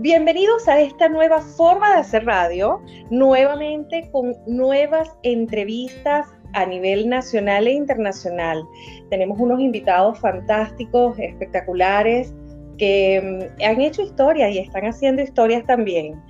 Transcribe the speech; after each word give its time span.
Bienvenidos 0.00 0.68
a 0.68 0.78
esta 0.78 1.08
nueva 1.08 1.40
forma 1.40 1.90
de 1.90 1.96
hacer 1.96 2.24
radio, 2.24 2.80
nuevamente 3.10 4.08
con 4.12 4.32
nuevas 4.46 5.10
entrevistas 5.24 6.28
a 6.52 6.66
nivel 6.66 7.08
nacional 7.08 7.66
e 7.66 7.72
internacional. 7.72 8.62
Tenemos 9.10 9.40
unos 9.40 9.58
invitados 9.60 10.20
fantásticos, 10.20 11.18
espectaculares, 11.18 12.32
que 12.78 13.50
mm, 13.58 13.64
han 13.64 13.80
hecho 13.80 14.02
historias 14.02 14.52
y 14.52 14.58
están 14.60 14.84
haciendo 14.84 15.20
historias 15.20 15.66
también. 15.66 16.22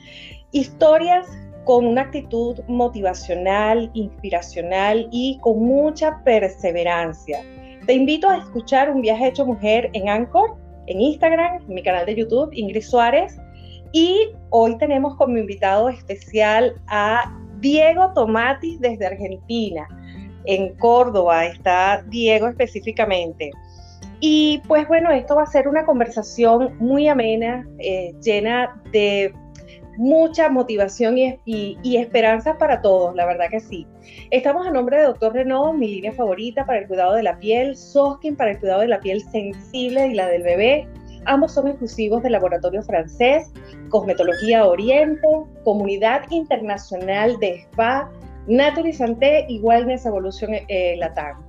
Historias 0.53 1.27
con 1.66 1.85
una 1.85 2.00
actitud 2.00 2.61
motivacional, 2.69 3.91
inspiracional 3.93 5.11
y 5.12 5.37
con 5.43 5.62
mucha 5.62 6.25
perseverancia. 6.25 7.43
Te 7.85 7.93
invito 7.93 8.30
a 8.30 8.39
escuchar 8.39 8.91
Un 8.91 9.03
viaje 9.03 9.27
hecho 9.27 9.45
mujer 9.45 9.91
en 9.93 10.09
Anchor, 10.09 10.57
en 10.87 11.03
Instagram, 11.03 11.62
en 11.69 11.75
mi 11.75 11.82
canal 11.82 12.07
de 12.07 12.14
YouTube, 12.14 12.48
Ingrid 12.55 12.80
Suárez. 12.80 13.39
Y 13.93 14.30
hoy 14.50 14.77
tenemos 14.79 15.16
como 15.16 15.39
invitado 15.39 15.89
especial 15.89 16.75
a 16.89 17.32
Diego 17.61 18.13
Tomati 18.14 18.79
desde 18.79 19.07
Argentina. 19.07 19.89
En 20.44 20.75
Córdoba 20.76 21.46
está 21.46 22.03
Diego 22.08 22.49
específicamente. 22.49 23.50
Y 24.21 24.63
pues 24.66 24.86
bueno, 24.89 25.11
esto 25.11 25.36
va 25.36 25.44
a 25.44 25.46
ser 25.46 25.68
una 25.68 25.85
conversación 25.85 26.77
muy 26.79 27.08
amena, 27.08 27.66
eh, 27.79 28.14
llena 28.21 28.80
de 28.90 29.32
mucha 29.96 30.49
motivación 30.49 31.18
y, 31.18 31.39
y, 31.44 31.96
esperanza 31.96 32.56
para 32.56 32.80
todos, 32.83 33.16
la 33.16 33.27
verdad 33.27 33.47
que 33.50 33.58
sí. 33.58 33.86
Estamos 34.30 34.66
a 34.66 34.70
nombre 34.70 34.97
de 34.97 35.02
Doctor 35.05 35.34
Renault, 35.34 35.77
mi 35.77 35.89
línea 35.89 36.12
favorita 36.12 36.64
para 36.64 36.78
el 36.78 36.86
cuidado 36.86 37.14
de 37.14 37.25
la 37.25 37.39
piel, 37.39 37.77
Soskin 37.77 38.36
para 38.36 38.52
el 38.52 38.61
cuidado 38.61 38.83
de 38.83 38.89
la 38.89 39.00
piel 39.00 39.22
sensible 39.22 40.06
y 40.06 40.14
la 40.14 40.28
del 40.28 40.44
bebé. 40.44 40.89
Ambos 41.25 41.53
son 41.53 41.69
exclusivos 41.69 42.22
del 42.22 42.33
laboratorio 42.33 42.83
francés, 42.83 43.53
Cosmetología 43.91 44.67
Oriente, 44.67 45.27
Comunidad 45.64 46.22
Internacional 46.31 47.39
de 47.39 47.67
Spa, 47.70 48.11
Naturalizante 48.47 49.44
y 49.48 49.61
Wellness 49.61 50.06
Evolution 50.06 50.50
eh, 50.55 50.96
Latam. 50.98 51.48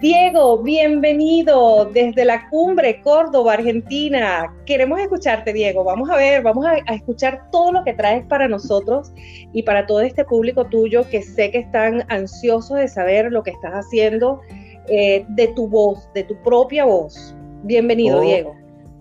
Diego, 0.00 0.62
bienvenido 0.62 1.86
desde 1.86 2.24
la 2.24 2.48
cumbre 2.50 3.00
Córdoba, 3.02 3.54
Argentina. 3.54 4.54
Queremos 4.64 5.00
escucharte, 5.00 5.52
Diego. 5.52 5.82
Vamos 5.82 6.08
a 6.08 6.14
ver, 6.14 6.40
vamos 6.42 6.64
a, 6.64 6.76
escuchar 6.94 7.50
todo 7.50 7.72
lo 7.72 7.82
que 7.82 7.94
traes 7.94 8.24
para 8.26 8.46
nosotros 8.46 9.12
y 9.52 9.64
para 9.64 9.86
todo 9.86 10.02
este 10.02 10.24
público 10.24 10.66
tuyo 10.66 11.04
que 11.10 11.20
sé 11.20 11.50
que 11.50 11.58
están 11.58 12.04
ansiosos 12.10 12.78
de 12.78 12.86
saber 12.86 13.32
lo 13.32 13.42
que 13.42 13.50
estás 13.50 13.72
haciendo 13.72 14.40
eh, 14.86 15.26
de 15.30 15.48
tu 15.48 15.66
voz, 15.66 16.08
de 16.14 16.22
tu 16.22 16.36
propia 16.42 16.84
voz. 16.84 17.34
Bienvenido, 17.64 18.18
oh, 18.18 18.22
Diego. 18.22 18.54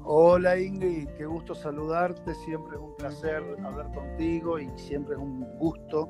Hola 0.10 0.58
Ingrid, 0.58 1.10
qué 1.18 1.26
gusto 1.26 1.54
saludarte. 1.54 2.34
Siempre 2.34 2.78
es 2.78 2.82
un 2.82 2.96
placer 2.96 3.44
hablar 3.62 3.92
contigo 3.94 4.58
y 4.58 4.70
siempre 4.78 5.16
es 5.16 5.20
un 5.20 5.42
gusto 5.60 6.10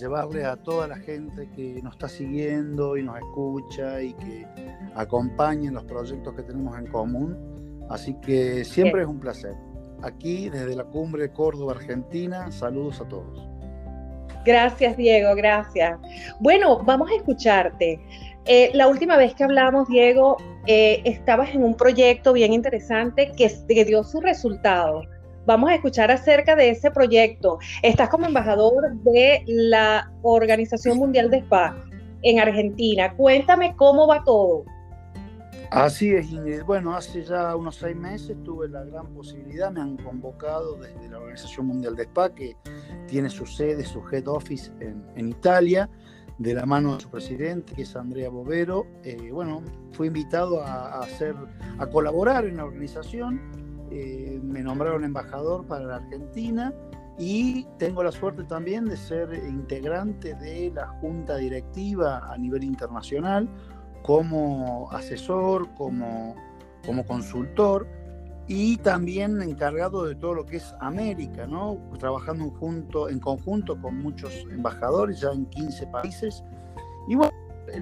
llevarle 0.00 0.46
a 0.46 0.56
toda 0.56 0.88
la 0.88 0.96
gente 0.96 1.46
que 1.54 1.82
nos 1.82 1.92
está 1.92 2.08
siguiendo 2.08 2.96
y 2.96 3.02
nos 3.02 3.18
escucha 3.18 4.00
y 4.00 4.14
que 4.14 4.46
acompañen 4.94 5.74
los 5.74 5.84
proyectos 5.84 6.34
que 6.36 6.42
tenemos 6.42 6.78
en 6.78 6.86
común. 6.86 7.86
Así 7.90 8.14
que 8.22 8.64
siempre 8.64 9.02
es 9.02 9.08
un 9.08 9.20
placer. 9.20 9.54
Aquí 10.02 10.48
desde 10.48 10.74
la 10.74 10.84
cumbre 10.84 11.24
de 11.24 11.30
Córdoba, 11.30 11.72
Argentina, 11.72 12.50
saludos 12.50 13.02
a 13.02 13.08
todos. 13.08 13.46
Gracias, 14.46 14.96
Diego, 14.96 15.34
gracias. 15.34 16.00
Bueno, 16.40 16.82
vamos 16.82 17.10
a 17.10 17.16
escucharte. 17.16 18.00
Eh, 18.48 18.70
la 18.74 18.88
última 18.88 19.16
vez 19.16 19.34
que 19.34 19.44
hablamos, 19.44 19.88
Diego, 19.88 20.38
eh, 20.66 21.02
estabas 21.04 21.54
en 21.54 21.62
un 21.62 21.76
proyecto 21.76 22.32
bien 22.32 22.52
interesante 22.52 23.30
que, 23.36 23.52
que 23.68 23.84
dio 23.84 24.02
su 24.02 24.20
resultado 24.20 25.02
Vamos 25.48 25.70
a 25.70 25.76
escuchar 25.76 26.10
acerca 26.10 26.54
de 26.56 26.68
ese 26.68 26.90
proyecto. 26.90 27.58
Estás 27.82 28.10
como 28.10 28.26
embajador 28.26 28.92
de 28.96 29.42
la 29.46 30.12
Organización 30.20 30.98
Mundial 30.98 31.30
de 31.30 31.38
Spa 31.38 31.74
en 32.20 32.38
Argentina. 32.38 33.14
Cuéntame 33.16 33.74
cómo 33.74 34.06
va 34.06 34.22
todo. 34.24 34.64
Así 35.70 36.14
es, 36.14 36.30
Ingrid. 36.30 36.64
Bueno, 36.64 36.94
hace 36.94 37.24
ya 37.24 37.56
unos 37.56 37.76
seis 37.76 37.96
meses 37.96 38.36
tuve 38.44 38.68
la 38.68 38.84
gran 38.84 39.06
posibilidad, 39.14 39.70
me 39.70 39.80
han 39.80 39.96
convocado 39.96 40.76
desde 40.76 41.08
la 41.08 41.18
Organización 41.18 41.64
Mundial 41.64 41.96
de 41.96 42.02
Spa, 42.02 42.28
que 42.34 42.54
tiene 43.06 43.30
su 43.30 43.46
sede, 43.46 43.86
su 43.86 44.02
head 44.12 44.28
office 44.28 44.70
en, 44.80 45.28
Italia, 45.30 45.88
de 46.38 46.54
la 46.54 46.64
mano 46.66 46.94
de 46.94 47.00
su 47.00 47.10
presidente, 47.10 47.74
que 47.74 47.82
es 47.82 47.96
Andrea 47.96 48.30
Bovero. 48.30 48.86
Eh, 49.02 49.30
bueno, 49.32 49.62
fui 49.92 50.06
invitado 50.06 50.62
a, 50.62 51.00
hacer, 51.00 51.34
a 51.78 51.86
colaborar 51.86 52.44
en 52.46 52.56
la 52.56 52.64
organización 52.64 53.68
eh, 53.90 54.38
me 54.42 54.62
nombraron 54.62 55.04
embajador 55.04 55.66
para 55.66 55.84
la 55.84 55.96
Argentina 55.96 56.74
y 57.18 57.64
tengo 57.78 58.02
la 58.02 58.12
suerte 58.12 58.44
también 58.44 58.84
de 58.84 58.96
ser 58.96 59.32
integrante 59.48 60.34
de 60.34 60.70
la 60.74 60.88
junta 61.00 61.36
directiva 61.36 62.30
a 62.30 62.36
nivel 62.36 62.64
internacional 62.64 63.48
como 64.02 64.90
asesor, 64.92 65.74
como, 65.74 66.36
como 66.84 67.04
consultor 67.06 67.88
y 68.48 68.78
también 68.78 69.42
encargado 69.42 70.04
de 70.06 70.14
todo 70.14 70.34
lo 70.34 70.46
que 70.46 70.56
es 70.56 70.74
América, 70.80 71.46
¿no? 71.46 71.78
trabajando 71.98 72.50
junto, 72.58 73.08
en 73.08 73.20
conjunto 73.20 73.80
con 73.80 73.98
muchos 73.98 74.32
embajadores 74.50 75.20
ya 75.20 75.30
en 75.30 75.46
15 75.46 75.86
países. 75.88 76.42
Y 77.06 77.14
bueno, 77.14 77.32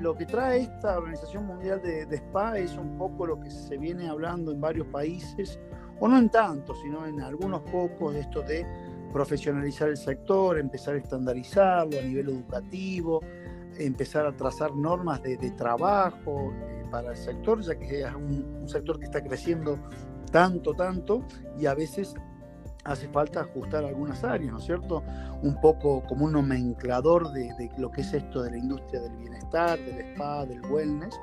lo 0.00 0.16
que 0.16 0.26
trae 0.26 0.62
esta 0.62 0.98
Organización 0.98 1.46
Mundial 1.46 1.80
de, 1.82 2.06
de 2.06 2.16
SPA 2.18 2.58
es 2.58 2.76
un 2.76 2.98
poco 2.98 3.26
lo 3.26 3.38
que 3.40 3.50
se 3.50 3.78
viene 3.78 4.08
hablando 4.08 4.50
en 4.50 4.60
varios 4.60 4.88
países, 4.88 5.60
o 6.00 6.08
no 6.08 6.18
en 6.18 6.28
tanto, 6.28 6.74
sino 6.74 7.06
en 7.06 7.20
algunos 7.20 7.62
pocos, 7.62 8.14
esto 8.14 8.42
de 8.42 8.66
profesionalizar 9.12 9.88
el 9.88 9.96
sector, 9.96 10.58
empezar 10.58 10.94
a 10.94 10.98
estandarizarlo 10.98 11.98
a 11.98 12.02
nivel 12.02 12.28
educativo, 12.28 13.22
empezar 13.78 14.26
a 14.26 14.36
trazar 14.36 14.74
normas 14.74 15.22
de, 15.22 15.36
trabajo 15.52 16.52
eh, 16.52 16.84
para 16.90 17.12
el 17.12 17.16
sector, 17.16 17.62
ya 17.62 17.78
que 17.78 18.02
es 18.02 18.14
un, 18.14 18.68
sector 18.68 18.98
que 18.98 19.06
está 19.06 19.22
creciendo 19.22 19.78
tanto, 20.26 20.74
tanto, 20.74 21.22
y 21.58 21.66
a 21.66 21.74
veces 21.74 22.14
hace 22.84 23.08
falta 23.08 23.40
ajustar 23.40 23.84
algunas 23.84 24.22
áreas, 24.22 24.52
¿no 24.52 24.58
es 24.58 24.64
cierto? 24.64 25.02
Un 25.42 25.60
poco 25.60 26.02
como 26.04 26.26
un 26.26 26.32
nomenclador 26.32 27.32
de, 27.32 27.70
lo 27.78 27.90
que 27.90 28.02
es 28.02 28.14
esto 28.14 28.42
de 28.42 28.52
la 28.52 28.58
industria 28.58 29.00
del 29.00 29.16
bienestar, 29.16 29.78
del 29.78 30.12
spa, 30.12 30.46
del 30.46 30.60
wellness. 30.70 31.18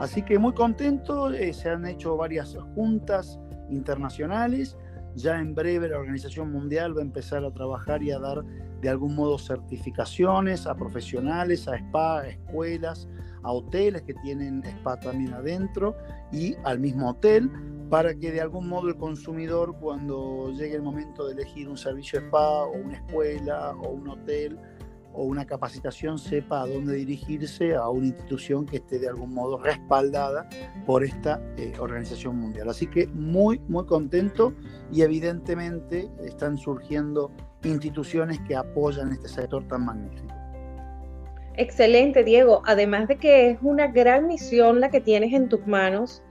Así 0.00 0.22
que 0.22 0.38
muy 0.38 0.52
contento, 0.54 1.32
eh, 1.32 1.52
se 1.52 1.70
han 1.70 1.86
hecho 1.86 2.16
varias 2.16 2.56
juntas, 2.74 3.38
internacionales. 3.70 4.76
Ya 5.14 5.38
en 5.38 5.54
breve 5.54 5.88
la 5.88 5.98
Organización 5.98 6.50
Mundial 6.50 6.96
va 6.96 7.00
a 7.00 7.04
empezar 7.04 7.44
a 7.44 7.52
trabajar 7.52 8.02
y 8.02 8.10
a 8.10 8.18
dar 8.18 8.42
de 8.80 8.88
algún 8.88 9.14
modo 9.14 9.38
certificaciones 9.38 10.66
a 10.66 10.74
profesionales, 10.74 11.68
a 11.68 11.76
spa, 11.76 12.20
a 12.20 12.28
escuelas, 12.28 13.08
a 13.44 13.52
hoteles 13.52 14.02
que 14.02 14.14
tienen 14.14 14.62
spa 14.64 14.98
también 14.98 15.34
adentro 15.34 15.94
y 16.32 16.56
al 16.64 16.80
mismo 16.80 17.10
hotel 17.10 17.50
para 17.90 18.14
que 18.14 18.32
de 18.32 18.40
algún 18.40 18.68
modo 18.68 18.88
el 18.88 18.96
consumidor 18.96 19.76
cuando 19.78 20.50
llegue 20.52 20.74
el 20.76 20.82
momento 20.82 21.26
de 21.26 21.34
elegir 21.34 21.68
un 21.68 21.76
servicio 21.76 22.18
spa 22.20 22.64
o 22.64 22.72
una 22.72 22.96
escuela 22.96 23.76
o 23.76 23.90
un 23.90 24.08
hotel 24.08 24.58
o 25.14 25.24
una 25.24 25.46
capacitación 25.46 26.18
sepa 26.18 26.62
a 26.62 26.66
dónde 26.66 26.94
dirigirse 26.94 27.74
a 27.74 27.88
una 27.88 28.06
institución 28.06 28.66
que 28.66 28.78
esté 28.78 28.98
de 28.98 29.08
algún 29.08 29.32
modo 29.32 29.58
respaldada 29.58 30.48
por 30.86 31.04
esta 31.04 31.40
eh, 31.56 31.72
organización 31.78 32.36
mundial. 32.36 32.68
Así 32.68 32.86
que 32.88 33.06
muy, 33.06 33.60
muy 33.68 33.86
contento 33.86 34.52
y 34.92 35.02
evidentemente 35.02 36.10
están 36.24 36.58
surgiendo 36.58 37.30
instituciones 37.62 38.40
que 38.40 38.56
apoyan 38.56 39.12
este 39.12 39.28
sector 39.28 39.66
tan 39.68 39.84
magnífico. 39.84 40.43
Excelente, 41.56 42.24
Diego. 42.24 42.62
Además 42.66 43.08
de 43.08 43.16
que 43.16 43.50
es 43.50 43.58
una 43.62 43.88
gran 43.88 44.26
misión 44.26 44.80
la 44.80 44.90
que 44.90 45.00
tienes 45.00 45.32
en 45.32 45.48
tus 45.48 45.66
manos, 45.66 46.22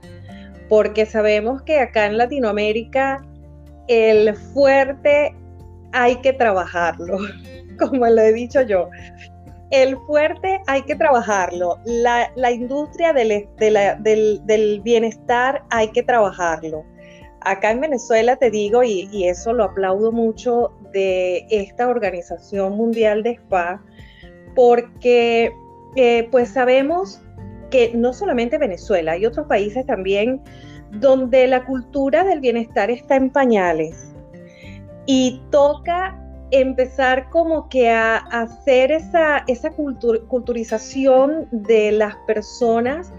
porque 0.68 1.06
sabemos 1.06 1.62
que 1.62 1.78
acá 1.78 2.06
en 2.06 2.18
Latinoamérica 2.18 3.24
el 3.88 4.34
fuerte 4.34 5.34
hay 5.92 6.16
que 6.16 6.32
trabajarlo. 6.32 7.18
como 7.78 8.06
lo 8.06 8.20
he 8.20 8.32
dicho 8.32 8.62
yo. 8.62 8.88
El 9.70 9.96
fuerte 10.06 10.60
hay 10.66 10.82
que 10.82 10.94
trabajarlo. 10.94 11.78
La, 11.84 12.50
industria 12.50 13.12
del, 13.12 13.48
del, 13.58 14.80
bienestar 14.82 15.64
hay 15.70 15.88
que 15.88 16.02
trabajarlo. 16.02 16.84
Acá 17.40 17.72
en 17.72 17.80
Venezuela 17.80 18.36
te 18.36 18.50
digo, 18.50 18.82
y, 18.84 19.26
eso 19.26 19.52
lo 19.52 19.64
aplaudo 19.64 20.12
mucho 20.12 20.72
de 20.92 21.46
esta 21.50 21.88
Organización 21.88 22.76
Mundial 22.76 23.22
de 23.22 23.32
Spa, 23.32 23.82
porque 24.54 25.52
eh, 25.96 26.28
pues 26.30 26.50
sabemos 26.50 27.20
que 27.70 27.92
no 27.94 28.12
solamente 28.12 28.58
Venezuela, 28.58 29.12
hay 29.12 29.26
otros 29.26 29.46
países 29.46 29.86
también 29.86 30.40
donde 30.92 31.46
la 31.46 31.64
cultura 31.64 32.24
del 32.24 32.40
bienestar 32.40 32.90
está 32.90 33.16
en 33.16 33.30
pañales 33.30 34.12
y 35.06 35.42
toca 35.50 36.20
empezar 36.50 37.30
como 37.30 37.68
que 37.68 37.90
a, 37.90 38.16
hacer 38.16 38.92
esa, 38.92 39.44
esa 39.48 39.70
culturización 39.70 41.48
de 41.50 41.92
las 41.92 42.14
personas 42.26 43.12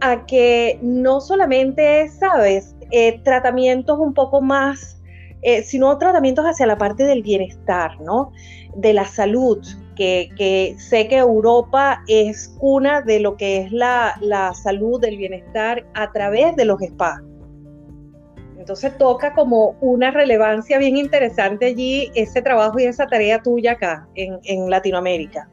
a 0.00 0.24
que 0.26 0.78
no 0.82 1.20
solamente, 1.20 2.08
sabes, 2.08 2.74
eh, 2.90 3.20
tratamientos 3.22 3.98
un 3.98 4.14
poco 4.14 4.40
más 4.40 4.99
eh, 5.42 5.62
sino 5.62 5.96
tratamientos 5.98 6.44
hacia 6.44 6.66
la 6.66 6.76
parte 6.76 7.04
del 7.04 7.22
bienestar, 7.22 8.00
¿no? 8.00 8.32
De 8.74 8.92
la 8.92 9.04
salud, 9.04 9.58
que, 9.96 10.30
que, 10.36 10.76
sé 10.78 11.08
que 11.08 11.18
Europa 11.18 12.02
es 12.08 12.54
una 12.60 13.02
de 13.02 13.20
lo 13.20 13.36
que 13.36 13.62
es 13.62 13.72
la, 13.72 14.16
la 14.20 14.54
salud, 14.54 15.00
del 15.00 15.16
bienestar 15.16 15.86
a 15.94 16.12
través 16.12 16.56
de 16.56 16.64
los 16.64 16.80
spas. 16.80 17.20
Entonces 18.58 18.96
toca 18.98 19.32
como 19.32 19.76
una 19.80 20.10
relevancia 20.10 20.78
bien 20.78 20.96
interesante 20.96 21.66
allí 21.66 22.10
ese 22.14 22.42
trabajo 22.42 22.78
y 22.78 22.84
esa 22.84 23.06
tarea 23.06 23.42
tuya 23.42 23.72
acá 23.72 24.06
en, 24.14 24.38
en 24.44 24.68
Latinoamérica. 24.68 25.48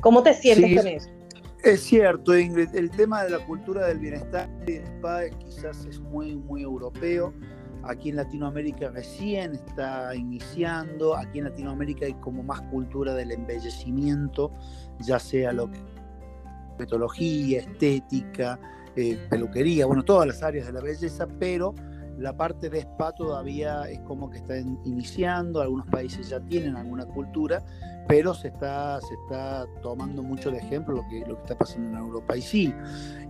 ¿Cómo 0.00 0.22
te 0.22 0.32
sientes 0.32 0.76
con 0.76 0.86
eso? 0.86 1.10
Es 1.62 1.82
cierto, 1.82 2.38
Ingrid, 2.38 2.74
el 2.74 2.90
tema 2.90 3.24
de 3.24 3.30
la 3.30 3.44
cultura 3.44 3.86
del 3.86 3.98
bienestar 3.98 4.48
y 4.66 4.76
el 4.76 4.84
spa 4.84 5.22
quizás 5.38 5.84
es 5.86 5.98
muy, 6.00 6.36
muy 6.36 6.62
europeo. 6.62 7.34
Aquí 7.84 8.10
en 8.10 8.16
Latinoamérica 8.16 8.90
recién 8.90 9.54
está 9.54 10.14
iniciando. 10.14 11.16
Aquí 11.16 11.38
en 11.38 11.44
Latinoamérica 11.44 12.06
hay 12.06 12.14
como 12.14 12.42
más 12.42 12.60
cultura 12.62 13.14
del 13.14 13.32
embellecimiento, 13.32 14.52
ya 15.00 15.18
sea 15.18 15.52
lo 15.52 15.70
que 15.70 15.78
metodología, 16.78 17.60
estética, 17.60 18.58
eh, 18.96 19.18
peluquería, 19.28 19.86
bueno, 19.86 20.04
todas 20.04 20.26
las 20.26 20.42
áreas 20.42 20.66
de 20.66 20.72
la 20.72 20.80
belleza, 20.80 21.26
pero 21.38 21.74
la 22.18 22.36
parte 22.36 22.68
de 22.68 22.80
spa 22.80 23.12
todavía 23.12 23.88
es 23.88 24.00
como 24.00 24.28
que 24.28 24.38
está 24.38 24.58
iniciando, 24.58 25.60
algunos 25.60 25.86
países 25.86 26.28
ya 26.28 26.40
tienen 26.40 26.76
alguna 26.76 27.06
cultura, 27.06 27.62
pero 28.08 28.34
se 28.34 28.48
está, 28.48 29.00
se 29.00 29.14
está 29.14 29.66
tomando 29.82 30.22
mucho 30.22 30.50
de 30.50 30.58
ejemplo 30.58 30.96
lo 30.96 31.02
que, 31.08 31.20
lo 31.20 31.36
que 31.36 31.42
está 31.42 31.58
pasando 31.58 31.90
en 31.90 31.96
Europa. 31.96 32.36
Y 32.36 32.42
sí, 32.42 32.74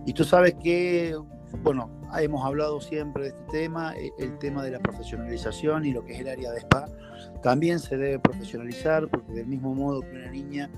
y 0.05 0.13
tú 0.13 0.23
sabes 0.23 0.55
que, 0.55 1.15
bueno, 1.63 1.89
hemos 2.19 2.45
hablado 2.45 2.79
siempre 2.81 3.23
de 3.23 3.29
este 3.29 3.43
tema, 3.51 3.95
e, 3.95 4.11
el 4.19 4.37
tema 4.39 4.63
de 4.63 4.71
la 4.71 4.79
profesionalización 4.79 5.85
y 5.85 5.91
lo 5.91 6.05
que 6.05 6.13
es 6.13 6.19
el 6.21 6.29
área 6.29 6.51
de 6.51 6.59
spa, 6.59 6.85
también 7.41 7.79
se 7.79 7.97
debe 7.97 8.19
profesionalizar 8.19 9.07
porque 9.09 9.33
del 9.33 9.47
mismo 9.47 9.73
modo 9.73 10.01
que 10.01 10.11
una 10.11 10.31
niña 10.31 10.69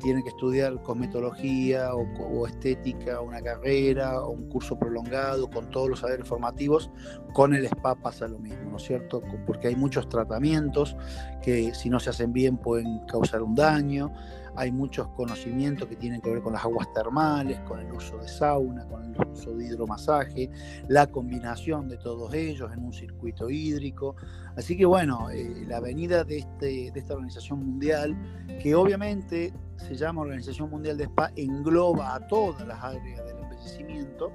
tiene 0.00 0.22
que 0.22 0.30
estudiar 0.30 0.82
cosmetología 0.82 1.94
o, 1.94 2.46
estética, 2.46 3.20
una 3.20 3.40
carrera 3.40 4.20
o 4.20 4.30
un 4.30 4.48
curso 4.48 4.78
prolongado 4.78 5.50
con 5.50 5.70
todos 5.70 5.90
los 5.90 6.00
saberes 6.00 6.26
formativos, 6.26 6.90
con 7.32 7.54
el 7.54 7.66
spa 7.66 7.94
pasa 7.94 8.26
lo 8.26 8.38
mismo, 8.38 8.70
¿no 8.70 8.76
es 8.78 8.84
cierto? 8.84 9.22
Porque 9.46 9.68
hay 9.68 9.76
muchos 9.76 10.08
tratamientos 10.08 10.96
que 11.42 11.74
si 11.74 11.90
no 11.90 12.00
se 12.00 12.10
hacen 12.10 12.32
bien 12.32 12.56
pueden 12.56 13.00
causar 13.06 13.42
un 13.42 13.54
daño, 13.54 14.12
hay 14.56 14.72
muchos 14.72 15.08
conocimientos 15.08 15.88
que 15.88 15.96
tienen 15.96 16.20
que 16.20 16.30
ver 16.30 16.42
con 16.42 16.52
las 16.52 16.64
aguas 16.64 16.92
termales, 16.92 17.60
con 17.60 17.80
el 17.80 17.92
uso 17.92 18.18
de 18.18 18.28
sauna, 18.28 18.86
con 18.86 19.04
el 19.04 19.28
uso 19.28 19.54
de 19.54 19.66
hidromasaje, 19.66 20.50
la 20.88 21.06
combinación 21.06 21.88
de 21.88 21.96
todos 21.96 22.32
ellos 22.34 22.72
en 22.72 22.84
un 22.84 22.92
circuito 22.92 23.48
hídrico. 23.50 24.16
Así 24.56 24.76
que 24.76 24.84
bueno, 24.84 25.30
eh, 25.30 25.64
la 25.66 25.80
venida 25.80 26.24
de, 26.24 26.38
este, 26.38 26.90
de 26.90 27.00
esta 27.00 27.14
organización 27.14 27.64
mundial, 27.64 28.16
que 28.60 28.74
obviamente 28.74 29.52
se 29.76 29.94
llama 29.94 30.22
Organización 30.22 30.70
Mundial 30.70 30.96
de 30.96 31.04
Spa, 31.04 31.30
engloba 31.36 32.14
a 32.14 32.26
todas 32.26 32.66
las 32.66 32.82
áreas 32.82 33.24
del 33.24 33.38
envejecimiento. 33.38 34.32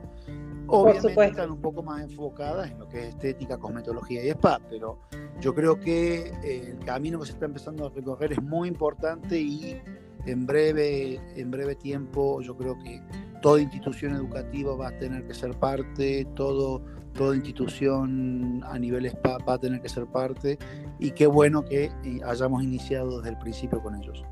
Obviamente 0.68 1.26
están 1.26 1.52
un 1.52 1.62
poco 1.62 1.84
más 1.84 2.02
enfocadas 2.02 2.72
en 2.72 2.80
lo 2.80 2.88
que 2.88 3.00
es 3.00 3.06
estética, 3.10 3.58
cosmetología 3.58 4.24
y 4.24 4.30
spa, 4.30 4.60
pero 4.68 5.00
yo 5.40 5.54
creo 5.54 5.80
que 5.80 6.34
eh, 6.44 6.72
el 6.72 6.80
camino 6.80 7.20
que 7.20 7.28
se 7.28 7.34
está 7.34 7.46
empezando 7.46 7.86
a 7.86 7.90
recorrer 7.90 8.32
es 8.34 8.42
muy 8.42 8.68
importante 8.68 9.40
y 9.40 9.80
en 10.26 10.46
breve, 10.46 11.20
en 11.36 11.52
breve 11.52 11.76
tiempo 11.76 12.42
yo 12.42 12.56
creo 12.58 12.78
que 12.80 13.02
toda 13.42 13.62
institución 13.62 14.16
educativa 14.16 14.76
va 14.76 14.88
a 14.88 14.98
tener 14.98 15.26
que 15.28 15.34
ser 15.34 15.52
parte, 15.52 16.26
todo, 16.36 16.82
toda 17.14 17.36
institución 17.36 18.64
a 18.66 18.80
nivel 18.80 19.06
spa 19.06 19.38
va 19.48 19.54
a 19.54 19.58
tener 19.60 19.82
que 19.82 19.90
ser 19.90 20.06
parte 20.08 20.58
y 21.00 21.12
qué 21.12 21.28
bueno 21.28 21.64
que 21.64 21.86
eh, 21.86 22.20
hayamos 22.26 22.64
iniciado 22.64 23.18
desde 23.18 23.30
el 23.30 23.38
principio 23.38 23.82
con 23.82 23.96
ellos. 23.96 24.24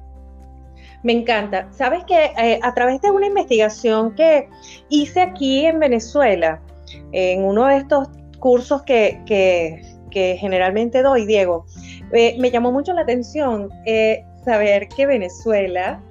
Me 1.04 1.14
encanta. 1.14 1.68
Sabes 1.72 2.04
que 2.06 2.32
eh, 2.38 2.60
a 2.64 2.74
través 2.74 3.02
de 3.02 3.12
una 3.12 3.28
investigación 3.28 4.16
que 4.16 4.50
hice 4.90 5.22
aquí 5.22 5.66
en 5.66 5.80
Venezuela, 5.80 6.62
en 7.12 7.44
uno 7.44 7.68
de 7.68 7.78
estos 7.78 8.08
cursos 8.40 8.82
que, 8.84 9.82
generalmente 10.12 11.02
doy, 11.02 11.26
Diego, 11.26 11.66
eh, 12.14 12.36
me 12.40 12.52
llamó 12.52 12.72
mucho 12.72 12.94
la 12.94 13.02
atención 13.02 13.70
saber 14.44 14.88
que 14.88 15.06
Venezuela 15.06 16.02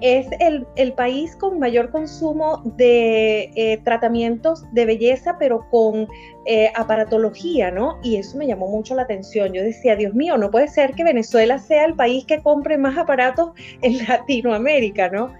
es 0.00 0.26
el, 0.40 0.92
país 0.92 1.36
con 1.36 1.58
mayor 1.58 1.90
consumo 1.90 2.62
de 2.76 3.50
eh, 3.54 3.80
tratamientos 3.84 4.64
de 4.72 4.86
belleza, 4.86 5.36
pero 5.38 5.66
con 5.70 6.08
eh, 6.46 6.70
aparatología, 6.74 7.70
¿no? 7.70 7.98
Y 8.02 8.16
eso 8.16 8.36
me 8.36 8.46
llamó 8.46 8.68
mucho 8.68 8.94
la 8.94 9.02
atención. 9.02 9.52
Yo 9.52 9.62
decía, 9.62 9.96
Dios 9.96 10.14
mío, 10.14 10.36
no 10.36 10.50
puede 10.50 10.68
ser 10.68 10.94
que 10.94 11.04
Venezuela 11.04 11.58
sea 11.58 11.84
el 11.84 11.94
país 11.94 12.24
que 12.24 12.42
compre 12.42 12.78
más 12.78 12.96
aparatos 12.96 13.50
en 13.82 13.98
Latinoamérica, 14.06 15.08
¿no? 15.10 15.32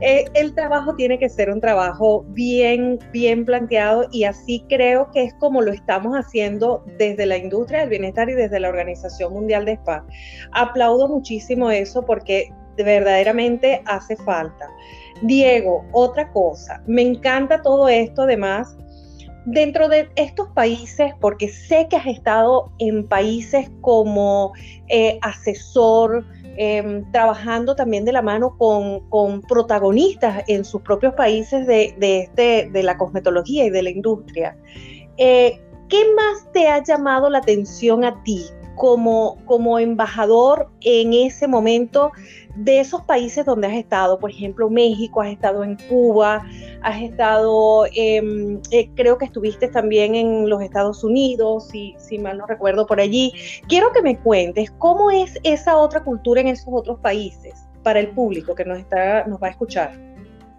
Eh, 0.00 0.24
el 0.34 0.54
trabajo 0.54 0.94
tiene 0.96 1.18
que 1.18 1.28
ser 1.28 1.48
un 1.50 1.60
trabajo 1.60 2.24
bien, 2.28 2.98
bien 3.12 3.44
planteado 3.44 4.08
y 4.10 4.24
así 4.24 4.64
creo 4.68 5.10
que 5.12 5.22
es 5.22 5.34
como 5.34 5.62
lo 5.62 5.72
estamos 5.72 6.16
haciendo 6.16 6.84
desde 6.98 7.24
la 7.24 7.36
industria 7.36 7.80
del 7.80 7.90
bienestar 7.90 8.28
y 8.28 8.34
desde 8.34 8.58
la 8.58 8.68
Organización 8.68 9.32
Mundial 9.32 9.64
de 9.64 9.72
Spa. 9.74 10.04
Aplaudo 10.52 11.08
muchísimo 11.08 11.70
eso 11.70 12.04
porque 12.04 12.52
verdaderamente 12.76 13.82
hace 13.86 14.16
falta. 14.16 14.70
Diego, 15.22 15.84
otra 15.92 16.30
cosa, 16.32 16.82
me 16.86 17.02
encanta 17.02 17.62
todo 17.62 17.88
esto 17.88 18.22
además 18.22 18.76
dentro 19.44 19.88
de 19.88 20.08
estos 20.16 20.48
países, 20.50 21.12
porque 21.20 21.48
sé 21.48 21.86
que 21.88 21.96
has 21.96 22.06
estado 22.06 22.72
en 22.78 23.06
países 23.06 23.70
como 23.80 24.52
eh, 24.88 25.18
asesor, 25.22 26.24
em, 26.56 27.10
trabajando 27.12 27.74
también 27.74 28.04
de 28.04 28.12
la 28.12 28.22
mano 28.22 28.56
con, 28.56 29.42
protagonistas 29.42 30.44
en 30.48 30.64
sus 30.64 30.82
propios 30.82 31.14
países 31.14 31.66
de, 31.66 31.94
este, 31.98 32.70
de 32.70 32.82
la 32.82 32.96
cosmetología 32.96 33.64
y 33.64 33.70
de 33.70 33.82
la 33.82 33.90
industria. 33.90 34.56
Eh, 35.16 35.60
¿Qué 35.88 36.04
más 36.14 36.50
te 36.52 36.68
ha 36.68 36.82
llamado 36.82 37.28
la 37.28 37.38
atención 37.38 38.04
a 38.04 38.22
ti 38.22 38.44
como, 38.74 39.38
como 39.44 39.78
embajador 39.78 40.70
en 40.80 41.12
ese 41.12 41.46
momento 41.46 42.12
de 42.56 42.80
esos 42.80 43.02
países 43.02 43.46
donde 43.46 43.66
has 43.66 43.74
estado, 43.74 44.18
por 44.18 44.30
ejemplo, 44.30 44.68
México, 44.68 45.22
has 45.22 45.30
estado 45.30 45.64
en 45.64 45.76
Cuba, 45.88 46.44
has 46.82 47.02
estado, 47.02 47.86
em, 47.94 48.60
eh, 48.70 48.90
creo 48.94 49.16
que 49.18 49.24
estuviste 49.24 49.68
también 49.68 50.14
en 50.14 50.48
los 50.48 50.62
Estados 50.62 51.02
Unidos, 51.02 51.68
si, 51.68 51.94
si 51.98 52.18
mal 52.18 52.38
no 52.38 52.46
recuerdo, 52.46 52.86
por 52.86 53.00
allí. 53.00 53.32
Quiero 53.68 53.92
que 53.92 54.02
me 54.02 54.18
cuentes 54.18 54.70
cómo 54.78 55.10
es 55.10 55.38
esa 55.44 55.76
otra 55.76 56.02
cultura 56.04 56.40
en 56.40 56.48
esos 56.48 56.68
otros 56.70 56.98
países 57.00 57.66
para 57.82 58.00
el 58.00 58.08
público 58.08 58.54
que 58.54 58.64
nos, 58.64 58.78
está, 58.78 59.26
nos 59.26 59.42
va 59.42 59.48
a 59.48 59.50
escuchar. 59.50 59.92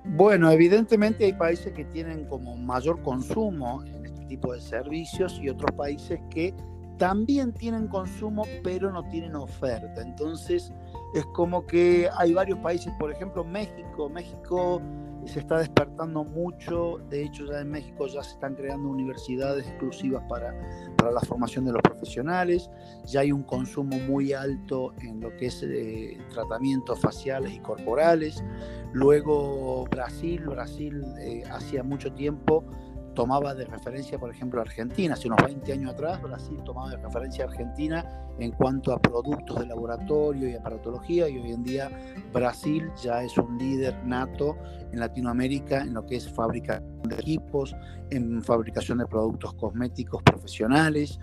Bueno, 0.05 0.51
evidentemente 0.51 1.25
hay 1.25 1.33
países 1.33 1.71
que 1.73 1.85
tienen 1.85 2.25
como 2.25 2.57
mayor 2.57 3.01
consumo 3.01 3.83
en 3.85 4.05
este 4.05 4.25
tipo 4.25 4.53
de 4.53 4.59
servicios 4.59 5.39
y 5.41 5.49
otros 5.49 5.71
países 5.71 6.19
que 6.29 6.53
también 6.97 7.53
tienen 7.53 7.87
consumo, 7.87 8.43
pero 8.63 8.91
no 8.91 9.03
tienen 9.09 9.35
oferta. 9.35 10.01
Entonces, 10.01 10.71
es 11.13 11.25
como 11.27 11.65
que 11.65 12.09
hay 12.17 12.33
varios 12.33 12.59
países, 12.59 12.93
por 12.99 13.11
ejemplo, 13.11 13.43
México. 13.43 14.09
México 14.09 14.81
se 15.25 15.39
está 15.39 15.59
despertando 15.59 16.23
mucho. 16.23 16.99
De 17.09 17.23
hecho, 17.23 17.45
ya 17.45 17.61
en 17.61 17.71
México 17.71 18.07
ya 18.07 18.23
se 18.23 18.31
están 18.31 18.55
creando 18.55 18.89
universidades 18.89 19.67
exclusivas 19.67 20.23
para, 20.27 20.53
para 20.97 21.11
la 21.11 21.21
formación 21.21 21.65
de 21.65 21.73
los 21.73 21.81
profesionales. 21.81 22.69
Ya 23.05 23.21
hay 23.21 23.31
un 23.31 23.43
consumo 23.43 23.97
muy 23.99 24.33
alto 24.33 24.93
en 25.01 25.21
lo 25.21 25.35
que 25.37 25.47
es 25.47 25.63
eh, 25.63 26.17
tratamientos 26.33 26.99
faciales 26.99 27.53
y 27.53 27.59
corporales. 27.59 28.43
Luego, 28.91 29.85
Brasil. 29.85 30.41
Brasil 30.45 31.03
eh, 31.19 31.43
hacía 31.51 31.83
mucho 31.83 32.13
tiempo 32.13 32.63
tomaba 33.13 33.53
de 33.53 33.65
referencia, 33.65 34.19
por 34.19 34.29
ejemplo, 34.29 34.61
Argentina. 34.61 35.13
Hace 35.13 35.27
unos 35.27 35.43
20 35.45 35.71
años 35.73 35.93
atrás, 35.93 36.21
Brasil 36.21 36.57
tomaba 36.63 36.89
de 36.89 36.97
referencia 36.97 37.45
a 37.45 37.47
Argentina 37.47 38.05
en 38.39 38.51
cuanto 38.51 38.91
a 38.93 38.99
productos 38.99 39.59
de 39.59 39.67
laboratorio 39.67 40.49
y 40.49 40.55
aparatología, 40.55 41.29
y 41.29 41.37
hoy 41.37 41.51
en 41.51 41.63
día 41.63 41.91
Brasil 42.33 42.89
ya 43.01 43.23
es 43.23 43.37
un 43.37 43.57
líder 43.57 43.95
nato 44.05 44.57
en 44.91 44.99
Latinoamérica 44.99 45.81
en 45.81 45.93
lo 45.93 46.05
que 46.05 46.15
es 46.15 46.29
fabricación 46.31 47.01
de 47.03 47.15
equipos, 47.15 47.75
en 48.09 48.41
fabricación 48.43 48.99
de 48.99 49.05
productos 49.05 49.53
cosméticos 49.55 50.23
profesionales. 50.23 51.19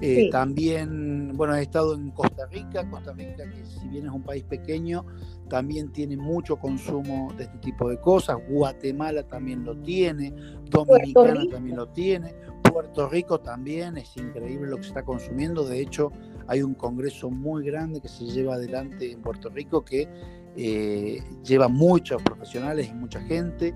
Eh, 0.00 0.28
también, 0.30 1.32
bueno, 1.36 1.54
he 1.54 1.62
estado 1.62 1.94
en 1.94 2.10
Costa 2.10 2.46
Rica, 2.46 2.88
Costa 2.88 3.12
Rica 3.12 3.44
que 3.50 3.64
si 3.64 3.88
bien 3.88 4.06
es 4.06 4.12
un 4.12 4.22
país 4.22 4.44
pequeño, 4.44 5.04
también 5.48 5.92
tiene 5.92 6.16
mucho 6.16 6.56
consumo 6.56 7.32
de 7.36 7.44
este 7.44 7.58
tipo 7.58 7.88
de 7.88 8.00
cosas. 8.00 8.36
Guatemala 8.48 9.22
también 9.22 9.64
lo 9.64 9.76
tiene, 9.76 10.32
Dominicana 10.64 11.44
también 11.50 11.76
lo 11.76 11.88
tiene, 11.88 12.34
Puerto 12.62 13.08
Rico 13.08 13.40
también, 13.40 13.96
es 13.98 14.16
increíble 14.16 14.68
lo 14.68 14.76
que 14.78 14.82
se 14.82 14.88
está 14.88 15.04
consumiendo. 15.04 15.64
De 15.64 15.80
hecho, 15.80 16.10
hay 16.48 16.62
un 16.62 16.74
congreso 16.74 17.30
muy 17.30 17.64
grande 17.64 18.00
que 18.00 18.08
se 18.08 18.24
lleva 18.24 18.54
adelante 18.54 19.12
en 19.12 19.22
Puerto 19.22 19.48
Rico 19.48 19.84
que 19.84 20.08
eh, 20.56 21.22
lleva 21.44 21.68
muchos 21.68 22.22
profesionales 22.22 22.88
y 22.88 22.94
mucha 22.94 23.20
gente. 23.20 23.74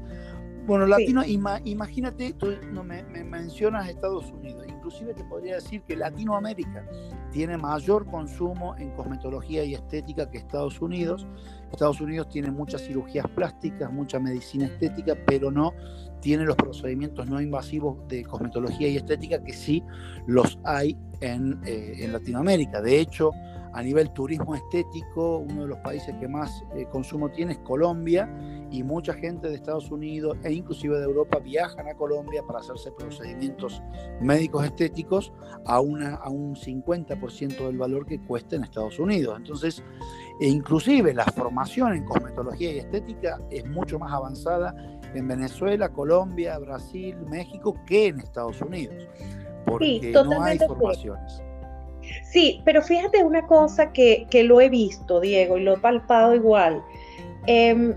Bueno, 0.67 0.87
latino, 0.87 1.23
imagínate, 1.25 2.35
tú 2.35 2.49
no, 2.73 2.85
me, 2.85 3.03
mencionas 3.03 3.89
Estados 3.89 4.31
Unidos, 4.31 4.67
inclusive 4.89 5.13
te 5.13 5.25
podría 5.25 5.57
decir 5.57 5.83
que 5.83 5.95
Latinoamérica 5.97 6.83
tiene 7.31 7.59
mayor 7.59 8.07
consumo 8.07 8.75
en 8.77 8.91
cosmetología 8.93 9.63
y 9.63 9.75
estética 9.75 10.31
que 10.31 10.39
Estados 10.39 10.81
Unidos. 10.81 11.27
Estados 11.71 12.01
Unidos 12.01 12.31
tiene 12.31 12.51
muchas 12.51 12.83
cirugías 12.83 13.27
plásticas, 13.29 13.93
mucha 13.93 14.19
medicina 14.19 14.65
estética, 14.65 15.15
pero 15.27 15.51
no 15.51 15.75
tiene 16.21 16.47
los 16.47 16.57
procedimientos 16.57 17.29
no 17.29 17.39
invasivos 17.39 18.09
de 18.09 18.25
cosmetología 18.25 18.89
y 18.89 18.97
estética 18.97 19.45
que 19.45 19.53
sí 19.53 19.85
los 20.27 20.59
hay 20.65 20.97
en, 21.21 21.61
eh, 21.67 22.09
Latinoamérica. 22.11 22.81
De 22.81 22.99
hecho, 22.99 23.33
a 23.75 23.83
nivel 23.83 24.11
turismo 24.13 24.55
estético, 24.55 25.39
uno 25.39 25.63
de 25.63 25.69
los 25.69 25.79
países 25.81 26.15
que 26.19 26.29
más 26.29 26.65
eh, 26.75 26.87
consumo 26.91 27.29
tiene 27.29 27.53
es 27.53 27.59
Colombia 27.59 28.27
y 28.71 28.83
mucha 28.83 29.13
gente 29.15 29.49
de 29.49 29.55
Estados 29.55 29.91
Unidos 29.91 30.37
e 30.45 30.53
inclusive 30.53 30.99
de 30.99 31.05
Europa 31.05 31.39
viajan 31.39 31.89
a 31.89 31.95
Colombia 31.95 32.43
para 32.43 32.61
hacerse 32.61 32.93
procedimientos 32.93 33.83
médicos 34.21 34.65
estéticos 34.65 35.33
a, 35.65 35.81
una, 35.81 36.17
a 36.17 36.29
un 36.29 36.55
50% 36.55 37.67
del 37.67 37.79
valor 37.79 38.07
que 38.07 38.21
cuesta 38.21 38.57
en 38.57 38.65
Estados 38.65 38.99
Unidos. 38.99 39.37
Entonces, 39.39 39.83
e 40.41 40.49
inclusive 40.49 41.15
la 41.15 41.25
formación 41.25 41.95
en 41.95 42.05
cosmetología 42.05 42.73
y 42.73 42.79
estética 42.79 43.41
es 43.51 43.67
mucho 43.67 43.99
más 43.99 44.13
avanzada 44.13 44.75
en 45.15 45.27
Venezuela, 45.27 45.89
Colombia, 45.89 46.59
Brasil, 46.59 47.17
México 47.29 47.75
que 47.87 48.09
en 48.09 48.21
Estados 48.21 48.61
Unidos, 48.61 49.07
porque 49.65 50.13
no 50.13 50.43
hay 50.43 50.59
formaciones. 50.59 51.43
Sí, 52.31 52.63
pero 52.65 52.83
fíjate 52.83 53.23
una 53.25 53.47
cosa 53.47 53.93
que, 53.93 54.27
que, 54.31 54.45
lo 54.45 54.61
he 54.61 54.69
visto, 54.69 55.21
Diego, 55.21 55.59
y 55.59 55.63
lo 55.63 55.75
he 55.75 55.79
palpado 55.79 56.35
igual. 56.35 56.83
Em, 57.47 57.95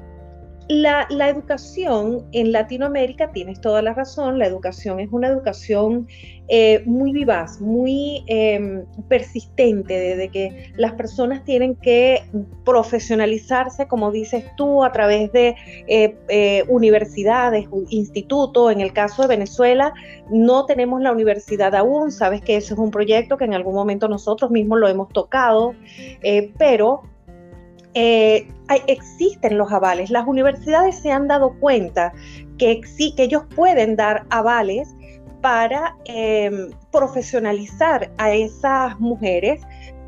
la, 0.71 1.29
educación 1.29 2.25
en 2.31 2.51
Latinoamérica, 2.51 3.31
tienes 3.31 3.59
toda 3.59 3.81
la 3.81 3.93
razón, 3.93 4.39
la 4.39 4.47
educación 4.47 5.01
es 5.01 5.09
una 5.11 5.27
educación 5.27 6.07
eh, 6.47 6.81
muy 6.85 7.11
vivaz, 7.11 7.59
muy 7.59 8.23
em, 8.27 8.85
persistente, 9.09 9.99
desde 9.99 10.29
que 10.29 10.71
las 10.77 10.93
personas 10.93 11.43
tienen 11.43 11.75
que 11.75 12.23
profesionalizarse, 12.63 13.87
como 13.87 14.11
dices 14.11 14.45
tú, 14.55 14.83
a 14.83 14.91
través 14.93 15.31
de 15.33 15.55
eh, 15.87 16.15
eh, 16.29 16.63
universidades, 16.69 17.67
institutos. 17.89 18.71
En 18.71 18.79
el 18.79 18.93
caso 18.93 19.23
de 19.23 19.27
Venezuela, 19.27 19.93
no 20.29 20.65
tenemos 20.65 21.01
la 21.01 21.11
universidad 21.11 21.75
aún, 21.75 22.11
sabes 22.11 22.41
que 22.41 22.55
ese 22.55 22.73
es 22.73 22.79
un 22.79 22.91
proyecto 22.91 23.37
que 23.37 23.43
en 23.45 23.53
algún 23.53 23.75
momento 23.75 24.07
nosotros 24.07 24.51
mismos 24.51 24.79
lo 24.79 24.87
hemos 24.87 25.09
tocado, 25.09 25.75
pero 26.57 27.03
eh, 27.93 28.47
existen 28.87 29.57
los 29.57 29.71
avales. 29.71 30.09
Las 30.09 30.27
universidades 30.27 30.95
se 30.95 31.11
han 31.11 31.27
dado 31.27 31.53
cuenta 31.59 32.13
que, 32.57 32.81
que 33.15 33.23
ellos 33.23 33.43
pueden 33.55 33.95
dar 33.95 34.25
avales 34.29 34.95
para 35.41 35.97
em, 36.05 36.69
profesionalizar 36.91 38.11
a 38.17 38.31
esas 38.31 38.99
mujeres 38.99 39.61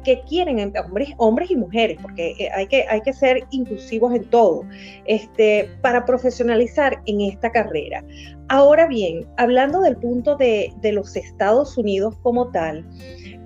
que 0.04 0.22
quieren, 0.28 0.60
em, 0.60 0.72
hombres, 0.86 1.10
hombres 1.18 1.50
y 1.50 1.56
mujeres, 1.56 1.98
porque 2.02 2.36
eh, 2.38 2.50
hay 2.54 3.02
que, 3.02 3.14
ser 3.14 3.46
inclusivos 3.52 4.14
en 4.14 4.26
todo, 4.26 4.64
este, 5.06 5.70
para 5.82 6.06
profesionalizar 6.06 7.02
en 7.06 7.22
esta 7.22 7.52
carrera. 7.52 8.04
Ahora 8.50 8.88
bien, 8.88 9.26
hablando 9.38 9.82
del 9.82 9.96
punto 9.98 10.36
de 10.36 10.92
los 10.94 11.16
Estados 11.16 11.78
Unidos 11.78 12.16
como 12.22 12.52
tal, 12.52 12.86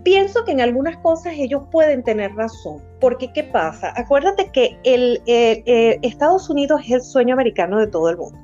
pienso 0.08 0.46
que 0.46 0.54
en 0.54 0.62
algunas 0.62 0.96
cosas 1.00 1.34
ellos 1.38 1.64
pueden 1.70 2.02
tener 2.02 2.34
razón, 2.34 2.82
porque 3.02 3.34
¿qué 3.34 3.44
pasa? 3.44 3.92
Acuérdate 3.98 4.50
que 4.54 4.80
el, 4.86 5.22
Estados 5.26 6.50
Unidos 6.50 6.80
es 6.86 6.92
el 6.92 7.02
sueño 7.02 7.34
americano 7.34 7.78
de 7.78 7.88
todo 7.88 8.10
el 8.10 8.16
mundo. 8.16 8.40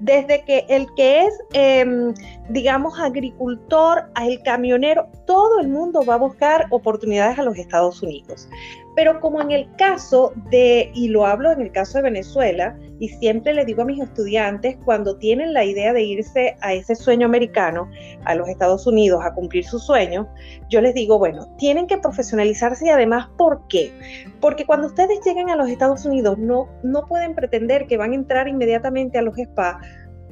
Desde 0.00 0.42
que 0.42 0.66
el 0.68 0.92
que 0.96 1.26
es, 1.26 1.40
em, 1.52 2.12
digamos, 2.48 2.98
agricultor 2.98 4.10
el 4.20 4.42
camionero, 4.42 5.06
todo 5.28 5.60
el 5.60 5.68
mundo 5.68 6.04
va 6.04 6.14
a 6.14 6.18
buscar 6.18 6.66
oportunidades 6.70 7.38
a 7.38 7.44
los 7.44 7.56
Estados 7.56 8.02
Unidos. 8.02 8.48
Pero 8.96 9.20
como 9.20 9.40
en 9.40 9.52
el 9.52 9.68
caso 9.76 10.32
de, 10.50 10.90
y 10.94 11.08
lo 11.08 11.26
hablo 11.26 11.52
en 11.52 11.60
el 11.60 11.70
caso 11.70 11.98
de 11.98 12.04
Venezuela, 12.04 12.76
y 12.98 13.10
siempre 13.10 13.52
le 13.52 13.64
digo 13.66 13.82
a 13.82 13.84
mis 13.84 14.02
estudiantes, 14.02 14.78
cuando 14.84 15.18
tienen 15.18 15.52
la 15.52 15.64
idea 15.64 15.92
de 15.92 16.02
irse 16.02 16.56
a 16.62 16.72
ese 16.72 16.96
sueño 16.96 17.26
americano, 17.26 17.88
a 18.24 18.34
los 18.34 18.48
Estados 18.48 18.86
Unidos, 18.86 19.20
a 19.22 19.34
cumplir 19.34 19.64
su 19.64 19.78
sueño, 19.78 20.26
yo 20.70 20.80
les 20.80 20.94
digo, 20.94 21.18
bueno, 21.18 21.46
tienen 21.58 21.86
que 21.86 21.98
profesionalizarse 21.98 22.86
y 22.86 22.88
además, 22.88 23.28
¿por 23.36 23.68
qué? 23.68 23.92
Porque 24.40 24.64
cuando 24.64 24.86
ustedes 24.86 25.20
llegan 25.24 25.50
a 25.50 25.56
los 25.56 25.68
Estados 25.68 26.06
Unidos, 26.06 26.38
no, 26.38 26.68
no 26.82 27.06
pueden 27.06 27.34
pretender 27.34 27.86
que 27.86 27.98
van 27.98 28.12
a 28.12 28.16
entrar 28.16 28.48
inmediatamente 28.48 29.18
a 29.18 29.22
los 29.22 29.36
spas 29.36 29.76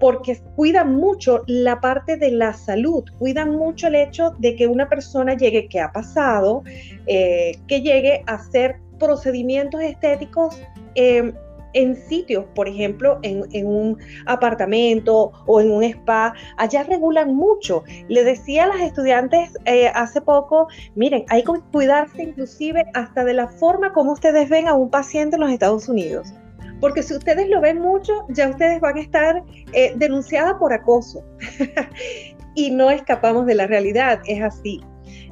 porque 0.01 0.41
cuidan 0.57 0.95
mucho 0.95 1.43
la 1.47 1.81
parte 1.81 2.17
de 2.17 2.31
la 2.31 2.53
salud, 2.53 3.05
cuidan 3.19 3.57
mucho 3.57 3.87
el 3.89 3.95
hecho 3.95 4.35
de 4.39 4.57
que 4.57 4.67
una 4.67 4.89
persona 4.89 5.35
llegue, 5.35 5.69
que 5.69 5.81
ha 5.81 5.93
pasado, 5.93 6.63
eh, 7.07 7.59
que 7.69 7.81
llegue 7.81 8.23
a 8.27 8.35
hacer 8.35 8.77
procedimientos 8.99 9.81
estéticos 9.83 10.61
eh, 10.95 11.33
en 11.75 11.97
sitios, 11.97 12.45
por 12.55 12.69
ejemplo, 12.69 13.19
en, 13.23 13.67
un 13.67 13.99
apartamento 14.27 15.33
o 15.47 15.61
en 15.61 15.71
un 15.71 15.83
spa, 15.83 16.33
allá 16.57 16.85
regulan 16.85 17.35
mucho. 17.35 17.83
Le 18.09 18.25
decía 18.25 18.65
a 18.65 18.69
las 18.69 18.81
estudiantes 18.81 19.51
eh, 19.65 19.89
hace 19.89 20.21
poco, 20.21 20.69
miren, 20.95 21.25
hay 21.29 21.43
que 21.43 21.53
cuidarse 21.73 22.23
inclusive 22.23 22.87
hasta 22.95 23.25
de 23.25 23.35
la 23.35 23.49
forma 23.49 23.93
como 23.93 24.13
ustedes 24.13 24.49
ven 24.49 24.69
a 24.69 24.75
un 24.75 24.89
paciente 24.89 25.37
en 25.37 25.43
los 25.43 25.51
Estados 25.51 25.89
Unidos. 25.89 26.33
Porque 26.81 27.03
si 27.03 27.15
ustedes 27.15 27.49
lo 27.49 27.61
ven 27.61 27.81
mucho, 27.81 28.27
ya 28.29 28.49
ustedes 28.49 28.81
van 28.81 28.97
a 28.97 29.01
estar 29.01 29.43
eh, 29.73 29.93
denunciadas 29.97 30.55
por 30.55 30.73
acoso. 30.73 31.25
y 32.55 32.71
no 32.71 32.91
escapamos 32.91 33.47
de 33.47 33.55
la 33.55 33.67
realidad, 33.67 34.21
es 34.27 34.43
así. 34.43 34.81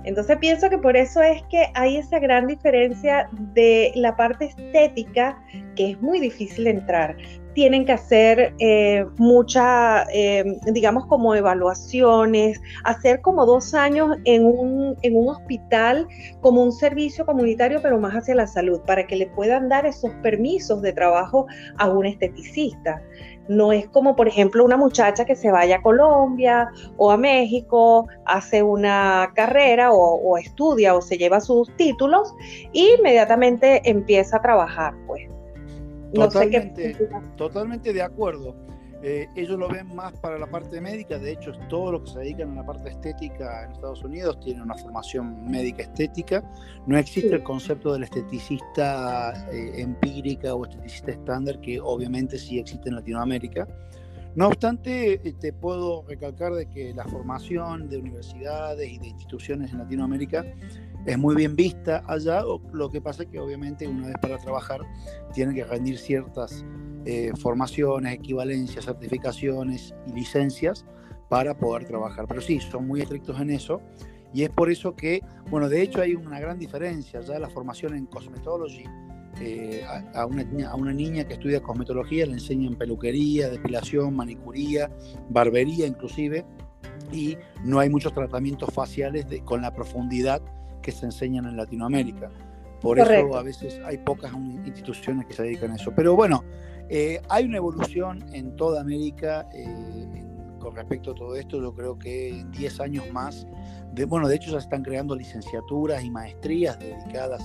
Entonces 0.05 0.37
pienso 0.39 0.69
que 0.69 0.79
por 0.79 0.97
eso 0.97 1.23
es 1.23 1.43
que 1.45 1.67
hay 1.75 1.97
esa 1.97 2.19
gran 2.19 2.47
diferencia 2.47 3.29
de 3.55 3.93
la 3.95 4.17
parte 4.17 4.47
estética, 4.47 5.41
que 5.77 5.93
es 5.93 6.01
muy 6.01 6.21
difícil 6.21 6.67
entrar. 6.67 7.17
Tienen 7.55 7.85
que 7.85 7.93
hacer 7.93 8.55
eh, 8.59 9.05
muchas, 9.19 10.07
eh, 10.13 10.43
digamos, 10.73 11.07
como 11.07 11.35
evaluaciones, 11.35 12.61
hacer 12.85 13.21
como 13.21 13.45
dos 13.45 13.75
años 13.75 14.17
en 14.25 14.47
un, 14.47 14.97
en 15.03 15.17
un 15.17 15.29
hospital 15.29 16.09
como 16.41 16.63
un 16.63 16.73
servicio 16.73 17.27
comunitario, 17.27 17.81
pero 17.83 17.99
más 17.99 18.15
hacia 18.15 18.35
la 18.35 18.47
salud, 18.47 18.81
para 18.87 19.07
que 19.07 19.17
le 19.17 19.27
puedan 19.27 19.69
dar 19.69 19.85
esos 19.85 20.11
permisos 20.23 20.81
de 20.81 20.93
trabajo 20.95 21.47
a 21.77 21.91
un 21.91 22.07
esteticista. 22.07 23.03
No 23.49 23.73
es 23.73 23.89
como, 23.89 24.15
por 24.17 24.29
ejemplo, 24.29 24.65
una 24.65 24.77
muchacha 24.77 25.25
que 25.25 25.35
se 25.35 25.51
vaya 25.51 25.77
a 25.77 25.83
Colombia 25.83 26.71
o 26.97 27.11
a 27.11 27.17
México, 27.17 28.07
hace 28.25 28.63
una 28.63 29.33
carrera 29.35 29.93
o, 29.93 30.37
estudia 30.39 30.95
o 30.95 31.03
se 31.03 31.19
lleva 31.19 31.41
sus 31.41 31.75
títulos 31.77 32.35
y 32.73 32.95
inmediatamente 32.99 33.83
empieza 33.89 34.37
a 34.39 34.43
trabajar, 34.43 34.95
pues. 35.07 35.29
Totalmente, 36.15 36.97
totalmente 37.37 37.93
de 37.93 38.03
acuerdo. 38.03 38.55
Eh, 39.05 39.29
ellos 39.35 39.59
lo 39.59 39.69
ven 39.69 39.93
más 39.97 40.13
para 40.13 40.39
la 40.39 40.47
parte 40.47 40.81
médica, 40.81 41.19
de 41.19 41.33
hecho, 41.33 41.51
todo 41.69 41.91
lo 41.91 42.05
que 42.05 42.11
se 42.11 42.21
dedican 42.21 42.53
a 42.53 42.63
la 42.63 42.67
parte 42.67 42.89
estética 42.89 43.65
en 43.65 43.73
Estados 43.73 44.05
Unidos 44.05 44.39
tiene 44.39 44.63
una 44.63 44.77
formación 44.77 45.45
médica 45.51 45.83
estética. 45.83 46.45
No 46.87 46.97
existe 46.97 47.35
el 47.35 47.43
concepto 47.43 47.93
del 47.93 48.05
esteticista 48.05 49.49
eh, 49.51 49.83
empírica 49.83 50.55
o 50.55 50.65
esteticista 50.65 51.11
estándar, 51.11 51.61
que 51.61 51.81
obviamente 51.81 52.39
sí 52.39 52.61
existe 52.61 52.91
en 52.91 52.95
Latinoamérica. 52.95 53.67
No 54.37 54.47
obstante, 54.47 55.15
eh, 55.15 55.35
te 55.39 55.53
puedo 55.53 56.05
recalcar 56.07 56.53
de 56.55 56.67
que 56.67 56.95
la 56.95 57.05
formación 57.05 57.89
de 57.89 57.99
universidades 57.99 58.89
y 58.89 58.99
de 58.99 59.09
instituciones 59.09 59.73
en 59.73 59.79
Latinoamérica 59.79 60.47
es 61.07 61.19
muy 61.19 61.35
bien 61.35 61.57
vista 61.57 62.05
allá, 62.07 62.45
lo 62.73 62.89
que 62.89 63.01
pasa 63.01 63.25
es 63.25 63.29
que 63.29 63.41
obviamente 63.41 63.89
una 63.89 64.07
vez 64.07 64.17
para 64.23 64.39
trabajar 64.39 64.81
tienen 65.35 65.57
que 65.57 65.65
rendir 65.65 65.99
ciertas 65.99 66.65
eh, 67.05 67.33
formaciones, 67.39 68.15
equivalencias, 68.15 68.85
certificaciones 68.85 69.95
y 70.07 70.13
licencias 70.13 70.85
para 71.29 71.57
poder 71.57 71.87
trabajar. 71.87 72.27
Pero 72.29 72.41
sí, 72.41 72.61
son 72.61 72.87
muy 72.87 73.01
estrictos 73.01 73.41
en 73.41 73.51
eso 73.51 73.81
y 74.35 74.45
es 74.45 74.51
por 74.51 74.71
eso 74.71 74.95
que, 74.95 75.23
bueno, 75.51 75.69
de 75.69 75.83
hecho 75.83 76.01
hay 76.01 76.15
una 76.15 76.41
gran 76.41 76.59
diferencia 76.59 77.21
ya 77.21 77.39
la 77.39 77.51
formación 77.51 77.95
en 77.95 78.07
cosmetology. 78.07 78.85
Eh, 79.41 79.83
a, 80.15 80.27
una, 80.27 80.45
a, 80.69 80.77
una, 80.77 80.93
niña 80.93 81.25
que 81.25 81.35
estudia 81.35 81.63
cosmetología 81.63 82.27
le 82.27 82.35
enseñan 82.35 82.77
peluquería, 82.77 83.49
depilación, 83.49 84.15
manicuría, 84.15 84.91
barbería 85.31 85.87
inclusive, 85.87 86.45
y 87.13 87.37
no 87.65 87.79
hay 87.79 87.89
muchos 87.89 88.13
tratamientos 88.13 88.73
faciales 88.73 89.29
de, 89.29 89.41
con 89.41 89.63
la 89.63 89.73
profundidad 89.73 90.43
que 90.83 90.93
se 90.93 91.07
enseñan 91.07 91.47
en 91.47 91.57
Latinoamérica. 91.57 92.31
Por 92.81 92.99
eso 92.99 93.37
a 93.37 93.43
veces 93.43 93.81
hay 93.85 93.99
pocas 93.99 94.33
instituciones 94.67 95.27
que 95.27 95.33
se 95.33 95.45
dedican 95.45 95.71
a 95.71 95.77
eso. 95.77 95.93
Pero 95.95 96.17
bueno, 96.17 96.45
eh, 96.95 97.23
hay 97.31 97.47
una 97.47 97.57
evolución 97.57 98.23
en 98.35 98.55
toda 98.55 98.83
América 98.83 99.49
eh, 99.55 100.27
con 100.59 100.77
respecto 100.77 101.13
a 101.13 101.15
todo 101.15 101.35
esto. 101.37 101.59
Yo 101.59 101.75
creo 101.75 101.99
que 101.99 102.41
en 102.41 102.51
10 102.51 102.81
años 102.81 103.11
más, 103.11 103.47
de, 103.95 104.05
bueno, 104.05 104.29
de 104.29 104.37
hecho 104.37 104.51
ya 104.51 104.61
se 104.61 104.65
están 104.65 104.83
creando 104.83 105.17
licenciaturas 105.17 106.05
y 106.05 106.11
maestrías 106.11 106.79
dedicadas 106.79 107.43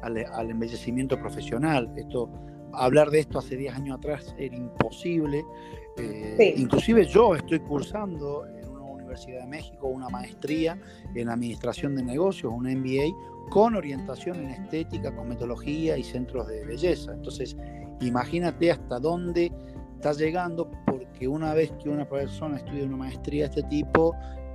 al, 0.00 0.50
embellecimiento 0.50 1.20
profesional. 1.20 1.92
Esto 1.94 2.30
hablar 2.72 3.10
de 3.10 3.20
esto 3.20 3.38
hace 3.38 3.58
10 3.58 3.74
años 3.74 3.98
atrás 3.98 4.34
era 4.38 4.56
imposible. 4.56 5.44
Eh, 5.98 6.54
inclusive 6.56 7.04
yo 7.04 7.34
estoy 7.34 7.60
cursando 7.60 8.46
en 8.46 8.66
una 8.66 8.80
Universidad 8.80 9.40
de 9.40 9.46
México 9.46 9.88
una 9.88 10.08
maestría 10.08 10.80
en 11.14 11.28
Administración 11.28 11.94
de 11.96 12.02
Negocios, 12.02 12.50
un 12.50 12.64
MBA, 12.64 13.14
con 13.50 13.76
orientación 13.76 14.38
en 14.38 14.50
estética, 14.52 15.14
cosmetología 15.14 15.98
y 15.98 16.02
centros 16.02 16.48
de 16.48 16.64
belleza. 16.64 17.12
Entonces, 17.12 17.54
imagínate 18.00 18.70
hasta 18.70 18.98
dónde 18.98 19.52
está 19.94 20.12
llegando, 20.12 20.70
porque 20.86 21.26
una 21.26 21.54
vez 21.54 21.72
que 21.82 21.88
una 21.88 22.08
persona 22.08 22.56
estudia 22.56 22.84
una 22.84 22.96
maestría 22.96 23.48
de 23.48 23.60
este 23.60 23.62
tipo, 23.68 24.14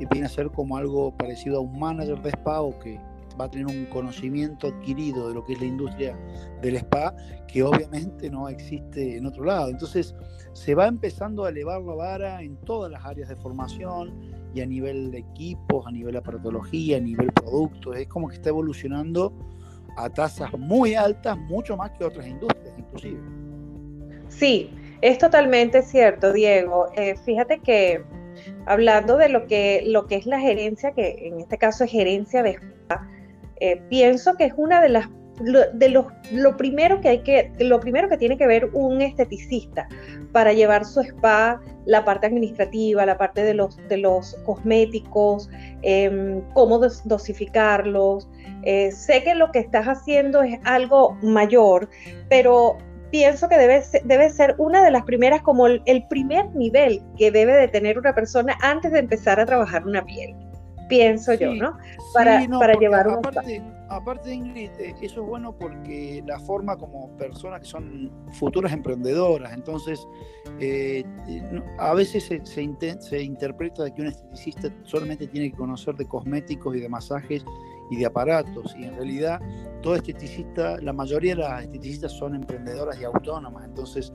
viene 0.09 0.25
a 0.25 0.29
ser 0.29 0.49
como 0.51 0.77
algo 0.77 1.15
parecido 1.15 1.57
a 1.57 1.61
un 1.61 1.79
manager 1.79 2.21
de 2.21 2.29
spa 2.29 2.61
o 2.61 2.77
que 2.79 2.99
va 3.39 3.45
a 3.45 3.51
tener 3.51 3.67
un 3.67 3.85
conocimiento 3.85 4.67
adquirido 4.67 5.29
de 5.29 5.35
lo 5.35 5.45
que 5.45 5.53
es 5.53 5.59
la 5.59 5.65
industria 5.65 6.17
del 6.61 6.75
spa 6.77 7.15
que 7.47 7.63
obviamente 7.63 8.29
no 8.29 8.49
existe 8.49 9.17
en 9.17 9.25
otro 9.25 9.45
lado. 9.45 9.69
Entonces 9.69 10.15
se 10.53 10.75
va 10.75 10.87
empezando 10.87 11.45
a 11.45 11.49
elevar 11.49 11.81
la 11.81 11.93
vara 11.93 12.41
en 12.41 12.57
todas 12.57 12.91
las 12.91 13.03
áreas 13.05 13.29
de 13.29 13.35
formación 13.35 14.31
y 14.53 14.61
a 14.61 14.65
nivel 14.65 15.11
de 15.11 15.19
equipos, 15.19 15.85
a 15.87 15.91
nivel 15.91 16.13
de 16.13 16.19
aparatología, 16.19 16.97
a 16.97 16.99
nivel 16.99 17.31
producto. 17.31 17.93
Es 17.93 18.07
como 18.07 18.27
que 18.27 18.35
está 18.35 18.49
evolucionando 18.49 19.33
a 19.97 20.09
tasas 20.09 20.51
muy 20.57 20.95
altas, 20.95 21.37
mucho 21.37 21.77
más 21.77 21.91
que 21.91 22.05
otras 22.05 22.27
industrias 22.27 22.73
inclusive. 22.77 23.19
Sí, 24.29 24.73
es 25.01 25.17
totalmente 25.17 25.81
cierto, 25.81 26.31
Diego. 26.31 26.87
Eh, 26.95 27.15
fíjate 27.25 27.59
que 27.59 28.03
hablando 28.65 29.17
de 29.17 29.29
lo 29.29 29.47
que, 29.47 29.83
lo 29.85 30.07
que 30.07 30.15
es 30.15 30.25
la 30.25 30.39
gerencia, 30.39 30.91
que 30.91 31.27
en 31.27 31.39
este 31.39 31.57
caso 31.57 31.83
es 31.83 31.91
gerencia 31.91 32.43
de 32.43 32.51
spa, 32.51 33.07
eh, 33.59 33.81
pienso 33.89 34.35
que 34.37 34.45
es 34.45 34.53
una 34.55 34.81
de 34.81 34.89
las 34.89 35.07
de 35.41 35.89
los, 35.89 36.05
lo 36.31 36.57
primero 36.57 37.01
que 37.01 37.09
hay 37.09 37.19
que, 37.19 37.51
lo 37.59 37.79
primero 37.79 38.09
que 38.09 38.17
tiene 38.17 38.37
que 38.37 38.47
ver 38.47 38.69
un 38.73 39.01
esteticista 39.01 39.87
para 40.31 40.53
llevar 40.53 40.85
su 40.85 41.01
spa, 41.01 41.59
la 41.85 42.05
parte 42.05 42.27
administrativa, 42.27 43.05
la 43.05 43.17
parte 43.17 43.43
de 43.43 43.53
los, 43.53 43.77
de 43.87 43.97
los 43.97 44.35
cosméticos, 44.45 45.49
em, 45.81 46.41
cómo 46.53 46.79
dosificarlos. 47.05 48.29
Eh, 48.63 48.91
sé 48.91 49.23
que 49.23 49.35
lo 49.35 49.51
que 49.51 49.59
estás 49.59 49.87
haciendo 49.87 50.43
es 50.43 50.59
algo 50.63 51.17
mayor, 51.21 51.89
pero 52.29 52.77
pienso 53.11 53.49
que 53.49 53.57
debe 53.57 53.83
debe 54.05 54.29
ser 54.29 54.55
una 54.57 54.83
de 54.83 54.91
las 54.91 55.03
primeras, 55.03 55.41
como 55.41 55.67
el, 55.67 56.05
primer 56.09 56.49
nivel 56.55 57.01
que 57.17 57.31
debe 57.31 57.53
de 57.53 57.67
tener 57.67 57.99
una 57.99 58.15
persona 58.15 58.57
antes 58.61 58.91
de 58.91 58.99
empezar 58.99 59.39
a 59.39 59.45
trabajar 59.45 59.85
una 59.85 60.03
piel. 60.03 60.35
Pienso 60.91 61.33
yo, 61.35 61.55
¿no? 61.55 61.77
Para, 62.13 62.45
para 62.47 62.73
llevar 62.73 63.07
un 63.07 63.13
aparte, 63.15 63.63
aparte, 63.87 64.33
Ingrid, 64.33 64.71
eh, 64.77 64.93
eso 65.01 65.21
es 65.21 65.27
bueno 65.27 65.55
porque 65.57 66.21
la 66.25 66.37
forma 66.39 66.77
como 66.77 67.15
personas 67.15 67.61
que 67.61 67.67
son 67.67 68.11
futuras 68.33 68.73
emprendedoras, 68.73 69.53
entonces 69.53 70.05
eh, 70.59 71.03
a 71.79 71.93
veces 71.93 72.25
se, 72.25 72.45
se, 72.45 73.01
se 73.01 73.21
interpreta 73.21 73.89
que 73.93 74.01
un 74.01 74.07
esteticista 74.07 74.69
solamente 74.83 75.27
tiene 75.27 75.51
que 75.51 75.57
conocer 75.57 75.95
de 75.95 76.05
cosméticos 76.05 76.75
y 76.75 76.81
de 76.81 76.89
masajes 76.89 77.45
y 77.89 77.97
de 77.97 78.05
aparatos. 78.05 78.75
Y 78.77 78.85
en 78.85 78.95
realidad, 78.95 79.39
todo 79.81 79.95
esteticista, 79.95 80.77
la 80.81 80.93
mayoría 80.93 81.35
de 81.35 81.41
las 81.41 81.63
esteticistas 81.63 82.11
son 82.13 82.35
emprendedoras 82.35 82.99
y 82.99 83.03
autónomas. 83.03 83.65
Entonces, 83.65 84.13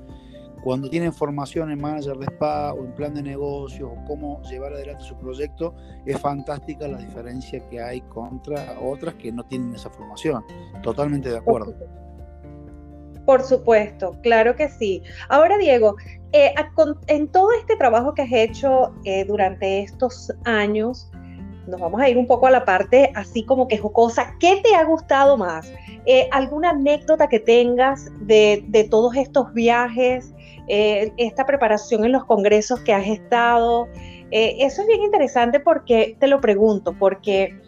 cuando 0.67 0.91
tienen 0.91 1.13
formación 1.13 1.71
en 1.71 1.81
manager 1.81 2.17
de 2.17 2.27
spa 2.27 2.73
o 2.73 2.85
en 2.85 2.93
plan 2.97 3.15
de 3.15 3.23
negocio 3.23 3.89
o 3.89 4.05
cómo 4.05 4.43
llevar 4.51 4.73
adelante 4.73 5.05
su 5.05 5.17
proyecto, 5.17 5.77
es 6.05 6.19
fantástica 6.19 6.89
la 6.89 6.99
diferencia 6.99 7.65
que 7.69 7.81
hay 7.81 8.01
contra 8.01 8.77
otras 8.81 9.15
que 9.15 9.31
no 9.31 9.45
tienen 9.45 9.73
esa 9.77 9.91
formación. 9.91 10.45
Totalmente 10.83 11.31
de 11.31 11.39
acuerdo. 11.39 11.73
Por 13.25 13.45
supuesto, 13.45 14.17
claro 14.25 14.57
que 14.57 14.69
sí. 14.69 15.05
Ahora, 15.29 15.57
Diego, 15.57 15.95
eh, 16.33 16.53
en 17.07 17.29
todo 17.29 17.53
este 17.53 17.77
trabajo 17.77 18.13
que 18.13 18.23
has 18.23 18.33
hecho 18.33 18.93
eh, 19.05 19.25
durante 19.25 19.83
estos 19.83 20.33
años, 20.47 21.09
nos 21.69 21.81
vamos 21.81 22.01
a 22.01 22.09
ir 22.09 22.17
un 22.17 22.27
poco 22.27 22.47
a 22.47 22.51
la 22.51 22.65
parte 22.65 23.13
así 23.15 23.45
como 23.45 23.69
que 23.69 23.79
jocosa. 23.79 24.35
¿Qué 24.41 24.61
te 24.63 24.75
ha 24.75 24.85
gustado 24.85 25.37
más? 25.37 25.71
Eh, 26.07 26.29
¿Alguna 26.33 26.71
anécdota 26.71 27.29
que 27.29 27.41
tengas 27.41 28.09
de, 28.21 28.89
todos 28.91 29.17
estos 29.17 29.53
viajes, 29.53 30.33
eh, 30.69 31.13
esta 31.17 31.47
preparación 31.47 32.05
en 32.05 32.13
los 32.13 32.25
congresos 32.25 32.81
que 32.81 32.93
has 32.93 33.07
estado? 33.07 33.89
Eh, 34.31 34.57
eso 34.61 34.83
es 34.83 34.89
bien 34.89 35.03
interesante 35.03 35.61
porque 35.61 36.17
te 36.19 36.27
lo 36.27 36.41
pregunto, 36.41 36.95
porque 36.99 37.61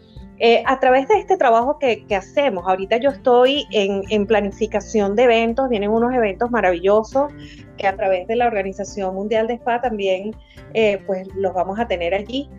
a 0.65 0.79
través 0.79 1.05
de 1.09 1.19
este 1.19 1.35
trabajo 1.35 1.77
que, 1.79 2.05
hacemos, 2.15 2.63
ahorita 2.65 2.95
yo 2.95 3.09
estoy 3.09 3.65
en, 3.71 4.03
en, 4.09 4.25
planificación 4.25 5.13
de 5.17 5.23
eventos, 5.23 5.67
vienen 5.67 5.91
unos 5.91 6.13
eventos 6.13 6.49
maravillosos 6.49 7.29
que 7.75 7.85
a 7.85 7.93
través 7.97 8.25
de 8.25 8.37
la 8.37 8.47
Organización 8.47 9.15
Mundial 9.15 9.47
de 9.47 9.55
Spa 9.55 9.81
también 9.81 10.33
pues 11.05 11.27
los 11.35 11.53
vamos 11.53 11.77
a 11.77 11.89
tener 11.89 12.13
allí 12.13 12.49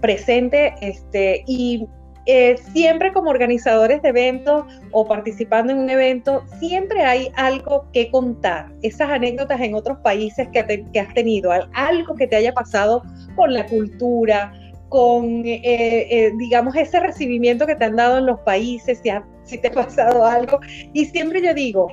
presente 0.00 0.74
este, 0.80 1.44
y 1.46 1.86
eh, 2.30 2.58
siempre 2.74 3.10
como 3.14 3.30
organizadores 3.30 4.02
de 4.02 4.10
eventos 4.10 4.66
o 4.92 5.08
participando 5.08 5.72
en 5.72 5.78
un 5.78 5.88
evento, 5.88 6.44
siempre 6.60 7.02
hay 7.02 7.32
algo 7.36 7.88
que 7.94 8.10
contar. 8.10 8.70
Esas 8.82 9.08
anécdotas 9.08 9.58
en 9.62 9.74
otros 9.74 9.96
países 10.00 10.46
que, 10.52 10.60
has 11.00 11.14
tenido, 11.14 11.50
algo 11.72 12.14
que 12.16 12.26
te 12.26 12.36
haya 12.36 12.52
pasado 12.52 13.02
con 13.34 13.54
la 13.54 13.64
cultura, 13.64 14.52
con, 14.90 15.42
eh, 15.46 15.62
eh, 15.64 16.32
digamos, 16.36 16.76
ese 16.76 17.00
recibimiento 17.00 17.66
que 17.66 17.76
te 17.76 17.86
han 17.86 17.96
dado 17.96 18.18
en 18.18 18.26
los 18.26 18.40
países, 18.40 19.00
si, 19.02 19.08
si 19.44 19.56
te 19.56 19.68
ha 19.68 19.72
pasado 19.72 20.26
algo. 20.26 20.60
Y 20.92 21.06
siempre 21.06 21.40
yo 21.40 21.54
digo, 21.54 21.88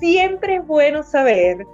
siempre 0.00 0.56
es 0.56 0.66
bueno 0.66 1.04
saber, 1.04 1.64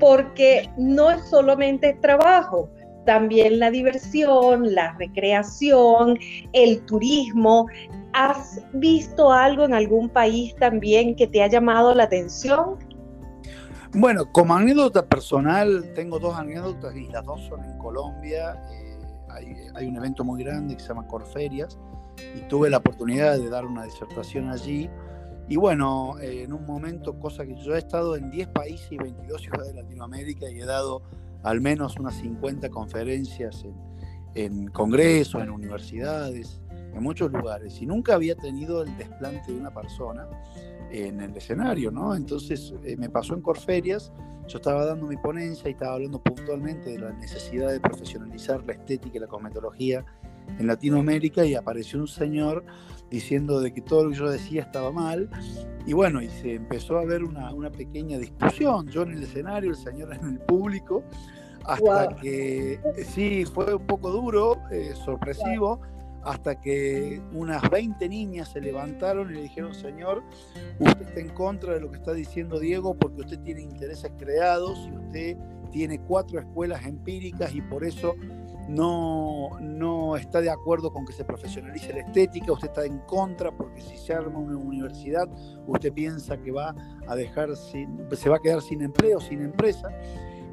porque 0.00 0.68
no 0.76 1.08
es 1.12 1.22
solamente 1.30 1.92
trabajo, 2.02 2.68
también 3.04 3.58
la 3.58 3.70
diversión, 3.70 4.74
la 4.74 4.92
recreación, 4.98 6.18
el 6.52 6.80
turismo. 6.86 7.66
¿Has 8.12 8.62
visto 8.74 9.32
algo 9.32 9.64
en 9.64 9.74
algún 9.74 10.08
país 10.08 10.54
también 10.56 11.16
que 11.16 11.26
te 11.26 11.42
ha 11.42 11.48
llamado 11.48 11.94
la 11.94 12.04
atención? 12.04 12.78
Bueno, 13.96 14.30
como 14.32 14.54
anécdota 14.54 15.06
personal, 15.06 15.92
tengo 15.94 16.18
dos 16.18 16.34
anécdotas 16.36 16.96
y 16.96 17.08
las 17.08 17.24
dos 17.24 17.40
son 17.42 17.64
en 17.64 17.78
Colombia. 17.78 18.60
Eh, 18.72 19.70
hay, 19.74 19.86
un 19.86 19.96
evento 19.96 20.24
muy 20.24 20.42
grande 20.42 20.76
que 20.76 20.82
se 20.82 20.88
llama 20.88 21.06
Corferias 21.06 21.78
y 22.36 22.40
tuve 22.48 22.70
la 22.70 22.78
oportunidad 22.78 23.38
de 23.38 23.48
dar 23.48 23.64
una 23.64 23.84
disertación 23.84 24.50
allí. 24.50 24.90
Y 25.48 25.56
bueno, 25.56 26.18
eh, 26.20 26.42
en 26.42 26.52
un 26.52 26.66
momento, 26.66 27.18
cosa 27.20 27.44
que 27.44 27.54
yo 27.54 27.74
he 27.74 27.78
estado 27.78 28.16
en 28.16 28.30
10 28.30 28.48
países 28.48 28.90
y 28.90 28.96
22 28.96 29.42
ciudades 29.42 29.74
de 29.74 29.82
Latinoamérica 29.82 30.50
y 30.50 30.60
he 30.60 30.64
dado 30.64 31.02
al 31.44 31.60
menos 31.60 31.96
unas 31.98 32.14
50 32.16 32.70
conferencias 32.70 33.64
en, 34.34 34.68
congresos, 34.68 35.42
en 35.42 35.50
universidades, 35.50 36.60
en 36.70 37.02
muchos 37.02 37.30
lugares, 37.30 37.80
y 37.80 37.86
nunca 37.86 38.14
había 38.14 38.34
tenido 38.34 38.82
el 38.82 38.96
desplante 38.96 39.52
de 39.52 39.58
una 39.58 39.72
persona 39.72 40.26
en 40.90 41.20
el 41.20 41.36
escenario, 41.36 41.90
¿no? 41.90 42.14
Entonces 42.14 42.74
eh, 42.84 42.96
me 42.96 43.10
pasó 43.10 43.34
en 43.34 43.42
Corferias, 43.42 44.12
yo 44.46 44.58
estaba 44.58 44.84
dando 44.84 45.06
mi 45.06 45.16
ponencia 45.16 45.68
y 45.68 45.72
estaba 45.72 45.94
hablando 45.94 46.22
puntualmente 46.22 46.90
de 46.90 46.98
la 46.98 47.12
necesidad 47.12 47.70
de 47.70 47.80
profesionalizar 47.80 48.64
la 48.64 48.74
estética 48.74 49.16
y 49.16 49.20
la 49.20 49.26
cosmetología 49.26 50.04
en 50.58 50.66
Latinoamérica 50.66 51.44
y 51.44 51.54
apareció 51.54 51.98
un 52.00 52.08
señor 52.08 52.64
diciendo 53.10 53.60
de 53.60 53.72
que 53.72 53.80
todo 53.80 54.04
lo 54.04 54.10
que 54.10 54.16
yo 54.16 54.30
decía 54.30 54.62
estaba 54.62 54.90
mal. 54.92 55.30
Y 55.86 55.92
bueno, 55.92 56.22
y 56.22 56.28
se 56.28 56.54
empezó 56.54 56.98
a 56.98 57.04
ver 57.04 57.22
una, 57.24 57.52
una 57.52 57.70
pequeña 57.70 58.18
discusión, 58.18 58.88
yo 58.88 59.02
en 59.02 59.12
el 59.12 59.22
escenario, 59.22 59.70
el 59.70 59.76
señor 59.76 60.14
en 60.14 60.24
el 60.24 60.38
público, 60.40 61.04
hasta 61.64 62.16
que 62.16 62.78
sí, 63.06 63.44
fue 63.44 63.74
un 63.74 63.86
poco 63.86 64.10
duro, 64.10 64.56
eh, 64.70 64.92
sorpresivo, 64.94 65.80
hasta 66.24 66.60
que 66.60 67.20
unas 67.32 67.68
20 67.70 68.08
niñas 68.08 68.48
se 68.48 68.60
levantaron 68.60 69.30
y 69.30 69.34
le 69.34 69.42
dijeron, 69.42 69.74
señor, 69.74 70.22
usted 70.78 71.08
está 71.08 71.20
en 71.20 71.28
contra 71.30 71.74
de 71.74 71.80
lo 71.80 71.90
que 71.90 71.98
está 71.98 72.12
diciendo 72.12 72.58
Diego 72.58 72.94
porque 72.94 73.22
usted 73.22 73.40
tiene 73.40 73.62
intereses 73.62 74.10
creados 74.18 74.88
y 74.90 74.96
usted 74.96 75.36
tiene 75.70 76.00
cuatro 76.00 76.38
escuelas 76.38 76.86
empíricas 76.86 77.54
y 77.54 77.60
por 77.60 77.84
eso 77.84 78.14
no, 78.68 79.50
no 79.60 80.16
está 80.16 80.40
de 80.40 80.50
acuerdo 80.50 80.92
con 80.92 81.04
que 81.04 81.12
se 81.12 81.24
profesionalice 81.24 81.92
la 81.92 82.00
estética, 82.00 82.52
usted 82.52 82.68
está 82.68 82.84
en 82.84 82.98
contra 83.00 83.50
porque 83.52 83.80
si 83.80 83.96
se 83.96 84.14
arma 84.14 84.38
una 84.38 84.56
universidad, 84.56 85.28
usted 85.66 85.92
piensa 85.92 86.36
que 86.38 86.50
va 86.50 86.74
a 87.06 87.16
dejar 87.16 87.56
sin, 87.56 88.06
se 88.12 88.28
va 88.28 88.36
a 88.36 88.40
quedar 88.40 88.62
sin 88.62 88.82
empleo, 88.82 89.20
sin 89.20 89.42
empresa. 89.42 89.88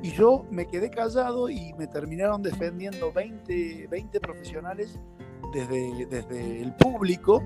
Y 0.03 0.11
yo 0.11 0.45
me 0.49 0.65
quedé 0.65 0.89
callado 0.89 1.49
y 1.49 1.73
me 1.73 1.87
terminaron 1.87 2.41
defendiendo 2.41 3.11
20, 3.13 3.87
20 3.87 4.19
profesionales 4.19 4.99
desde, 5.53 6.05
desde 6.07 6.61
el 6.61 6.73
público. 6.73 7.43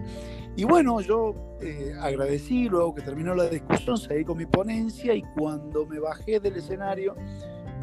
Y 0.56 0.64
bueno, 0.64 1.02
yo 1.02 1.36
eh, 1.62 1.94
agradecí, 2.00 2.70
luego 2.70 2.96
que 2.96 3.02
terminó 3.02 3.36
la 3.36 3.46
discusión, 3.46 3.98
seguí 3.98 4.24
con 4.24 4.38
mi 4.38 4.46
ponencia 4.46 5.14
y 5.14 5.22
cuando 5.38 5.86
me 5.86 6.00
bajé 6.00 6.40
del 6.40 6.56
escenario, 6.56 7.16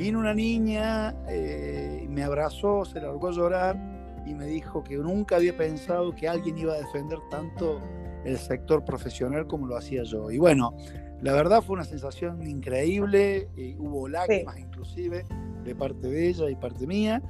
vino 0.03 0.19
una 0.19 0.35
niña, 0.35 1.15
eh, 1.29 2.05
me 2.09 2.25
abrazó, 2.25 2.85
se 2.85 3.01
largó 3.01 3.29
a 3.29 3.31
llorar 3.31 4.23
y 4.27 4.35
me 4.35 4.47
dijo 4.47 4.83
que 4.83 4.97
nunca 4.97 5.37
había 5.37 5.57
pensado 5.57 6.12
que 6.12 6.27
alguien 6.27 6.59
iba 6.59 6.75
a 6.75 6.79
defender 6.79 7.21
tanto 7.31 7.81
el 8.25 8.37
sector 8.37 8.85
profesional 8.85 9.47
como 9.47 9.69
lo 9.69 9.77
hacía 9.77 10.03
yo. 10.03 10.31
Y 10.33 10.38
bueno, 10.38 10.75
La 11.23 11.35
verdad 11.35 11.62
fue 11.62 11.75
una 11.75 11.85
sensación 11.85 12.45
increíble, 12.45 13.49
eh, 13.57 13.77
hubo 13.79 14.09
lágrimas 14.09 14.59
inclusive 14.59 15.25
de 15.62 15.75
parte 15.77 16.09
de 16.09 16.29
ella 16.29 16.51
y 16.51 16.57
parte 16.57 16.85
mía. 16.85 17.23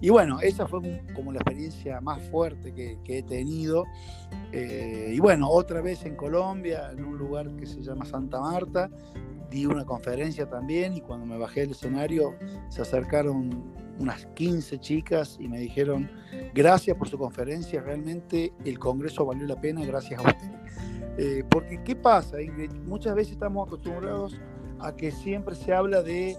Y 0.00 0.10
bueno, 0.10 0.40
esa 0.40 0.66
fue 0.66 1.02
como 1.14 1.32
la 1.32 1.38
experiencia 1.38 2.00
más 2.00 2.20
fuerte 2.30 2.72
que, 2.72 2.98
he 3.06 3.22
tenido. 3.22 3.84
Eh, 4.52 5.12
y 5.14 5.18
bueno, 5.20 5.48
otra 5.48 5.80
vez 5.80 6.04
en 6.04 6.16
Colombia, 6.16 6.90
en 6.92 7.04
un 7.04 7.16
lugar 7.16 7.50
que 7.56 7.66
se 7.66 7.82
llama 7.82 8.04
Santa 8.04 8.40
Marta, 8.40 8.90
di 9.50 9.64
una 9.66 9.84
conferencia 9.84 10.48
también 10.48 10.96
y 10.96 11.00
cuando 11.00 11.24
me 11.24 11.38
bajé 11.38 11.60
del 11.60 11.70
escenario 11.70 12.34
se 12.68 12.82
acercaron 12.82 13.64
unas 13.98 14.26
15 14.34 14.78
chicas 14.78 15.38
y 15.40 15.48
me 15.48 15.58
dijeron, 15.58 16.10
gracias 16.52 16.96
por 16.96 17.08
su 17.08 17.16
conferencia, 17.16 17.80
realmente 17.80 18.52
el 18.64 18.78
Congreso 18.78 19.24
valió 19.24 19.46
la 19.46 19.60
pena 19.60 19.84
gracias 19.84 20.20
a 20.20 20.28
usted. 20.28 20.50
Eh, 21.18 21.44
porque, 21.48 21.82
¿qué 21.82 21.96
pasa, 21.96 22.42
Ingrid? 22.42 22.72
Muchas 22.86 23.14
veces 23.14 23.32
estamos 23.32 23.66
acostumbrados 23.66 24.38
a 24.80 24.94
que 24.94 25.10
siempre 25.10 25.54
se 25.54 25.72
habla 25.72 26.02
de, 26.02 26.36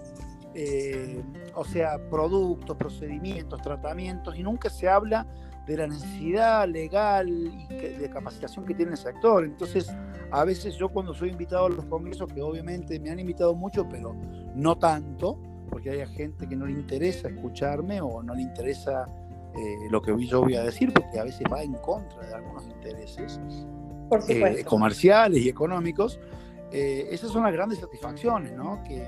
eh, 0.60 1.22
o 1.54 1.64
sea, 1.64 1.98
productos, 2.10 2.76
procedimientos, 2.76 3.62
tratamientos, 3.62 4.36
y 4.36 4.42
nunca 4.42 4.68
se 4.68 4.88
habla 4.88 5.24
de 5.68 5.76
la 5.76 5.86
necesidad 5.86 6.66
legal 6.66 7.28
y 7.28 7.66
de 7.68 8.10
capacitación 8.10 8.64
que 8.64 8.74
tiene 8.74 8.92
el 8.92 8.98
sector. 8.98 9.44
Entonces, 9.44 9.88
a 10.32 10.44
veces 10.44 10.74
yo 10.76 10.88
cuando 10.88 11.14
soy 11.14 11.28
invitado 11.28 11.66
a 11.66 11.68
los 11.68 11.84
congresos, 11.84 12.32
que 12.32 12.42
obviamente 12.42 12.98
me 12.98 13.10
han 13.10 13.20
invitado 13.20 13.54
mucho, 13.54 13.88
pero 13.88 14.16
no 14.56 14.76
tanto, 14.76 15.38
porque 15.70 15.90
hay 15.90 16.04
gente 16.08 16.48
que 16.48 16.56
no 16.56 16.66
le 16.66 16.72
interesa 16.72 17.28
escucharme 17.28 18.00
o 18.00 18.20
no 18.24 18.34
le 18.34 18.42
interesa 18.42 19.06
eh, 19.54 19.88
lo 19.90 20.02
que 20.02 20.12
yo 20.26 20.40
voy 20.40 20.56
a 20.56 20.64
decir, 20.64 20.92
porque 20.92 21.20
a 21.20 21.24
veces 21.24 21.42
va 21.52 21.62
en 21.62 21.74
contra 21.74 22.26
de 22.26 22.34
algunos 22.34 22.66
intereses 22.66 23.40
eh, 24.28 24.64
comerciales 24.64 25.40
y 25.40 25.48
económicos. 25.48 26.18
Eh, 26.72 27.06
esas 27.12 27.30
son 27.30 27.44
las 27.44 27.52
grandes 27.52 27.78
satisfacciones, 27.78 28.56
¿no? 28.56 28.82
Que, 28.82 29.06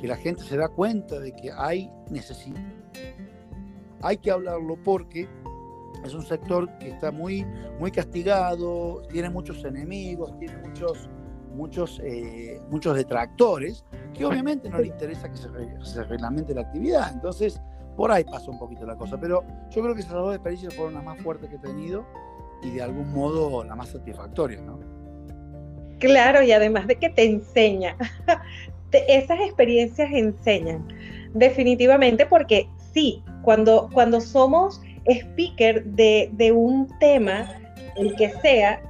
que 0.00 0.08
la 0.08 0.16
gente 0.16 0.42
se 0.42 0.56
da 0.56 0.68
cuenta 0.68 1.20
de 1.20 1.32
que 1.32 1.50
hay 1.52 1.90
necesidad. 2.08 2.62
Hay 4.02 4.16
que 4.16 4.30
hablarlo 4.30 4.78
porque 4.82 5.28
es 6.04 6.14
un 6.14 6.22
sector 6.22 6.70
que 6.78 6.88
está 6.88 7.10
muy, 7.10 7.44
muy 7.78 7.90
castigado, 7.90 9.02
tiene 9.10 9.28
muchos 9.28 9.62
enemigos, 9.64 10.36
tiene 10.38 10.56
muchos, 10.66 11.10
muchos, 11.54 12.00
eh, 12.02 12.60
muchos 12.70 12.96
detractores, 12.96 13.84
que 14.14 14.24
obviamente 14.24 14.70
no 14.70 14.78
le 14.78 14.86
interesa 14.86 15.30
que 15.30 15.36
se, 15.36 15.48
se, 15.82 16.04
reglamente 16.04 16.54
la 16.54 16.62
actividad. 16.62 17.12
Entonces, 17.12 17.60
por 17.94 18.10
ahí 18.10 18.24
pasa 18.24 18.50
un 18.50 18.58
poquito 18.58 18.86
la 18.86 18.96
cosa. 18.96 19.20
Pero 19.20 19.44
yo 19.70 19.82
creo 19.82 19.94
que 19.94 20.00
esas 20.00 20.14
dos 20.14 20.34
experiencias 20.34 20.74
fueron 20.74 20.94
las 20.94 21.04
más 21.04 21.20
fuertes 21.20 21.50
que 21.50 21.56
he 21.56 21.58
tenido 21.58 22.06
y 22.62 22.70
de 22.70 22.82
algún 22.82 23.12
modo 23.12 23.62
las 23.64 23.76
más 23.76 23.90
satisfactorias, 23.90 24.62
¿no? 24.62 24.80
Claro, 25.98 26.42
y 26.42 26.52
además 26.52 26.86
de 26.86 26.96
que 26.96 27.10
te 27.10 27.24
enseña, 27.24 27.94
esas 28.92 29.40
experiencias 29.40 30.10
enseñan, 30.12 30.86
definitivamente, 31.34 32.26
porque 32.26 32.68
sí, 32.92 33.22
cuando, 33.42 33.88
cuando 33.92 34.20
somos 34.20 34.80
speaker 35.06 35.84
de, 35.84 36.52
un 36.54 36.88
tema, 36.98 37.48
el 37.96 38.14
que 38.16 38.30
sea, 38.42 38.82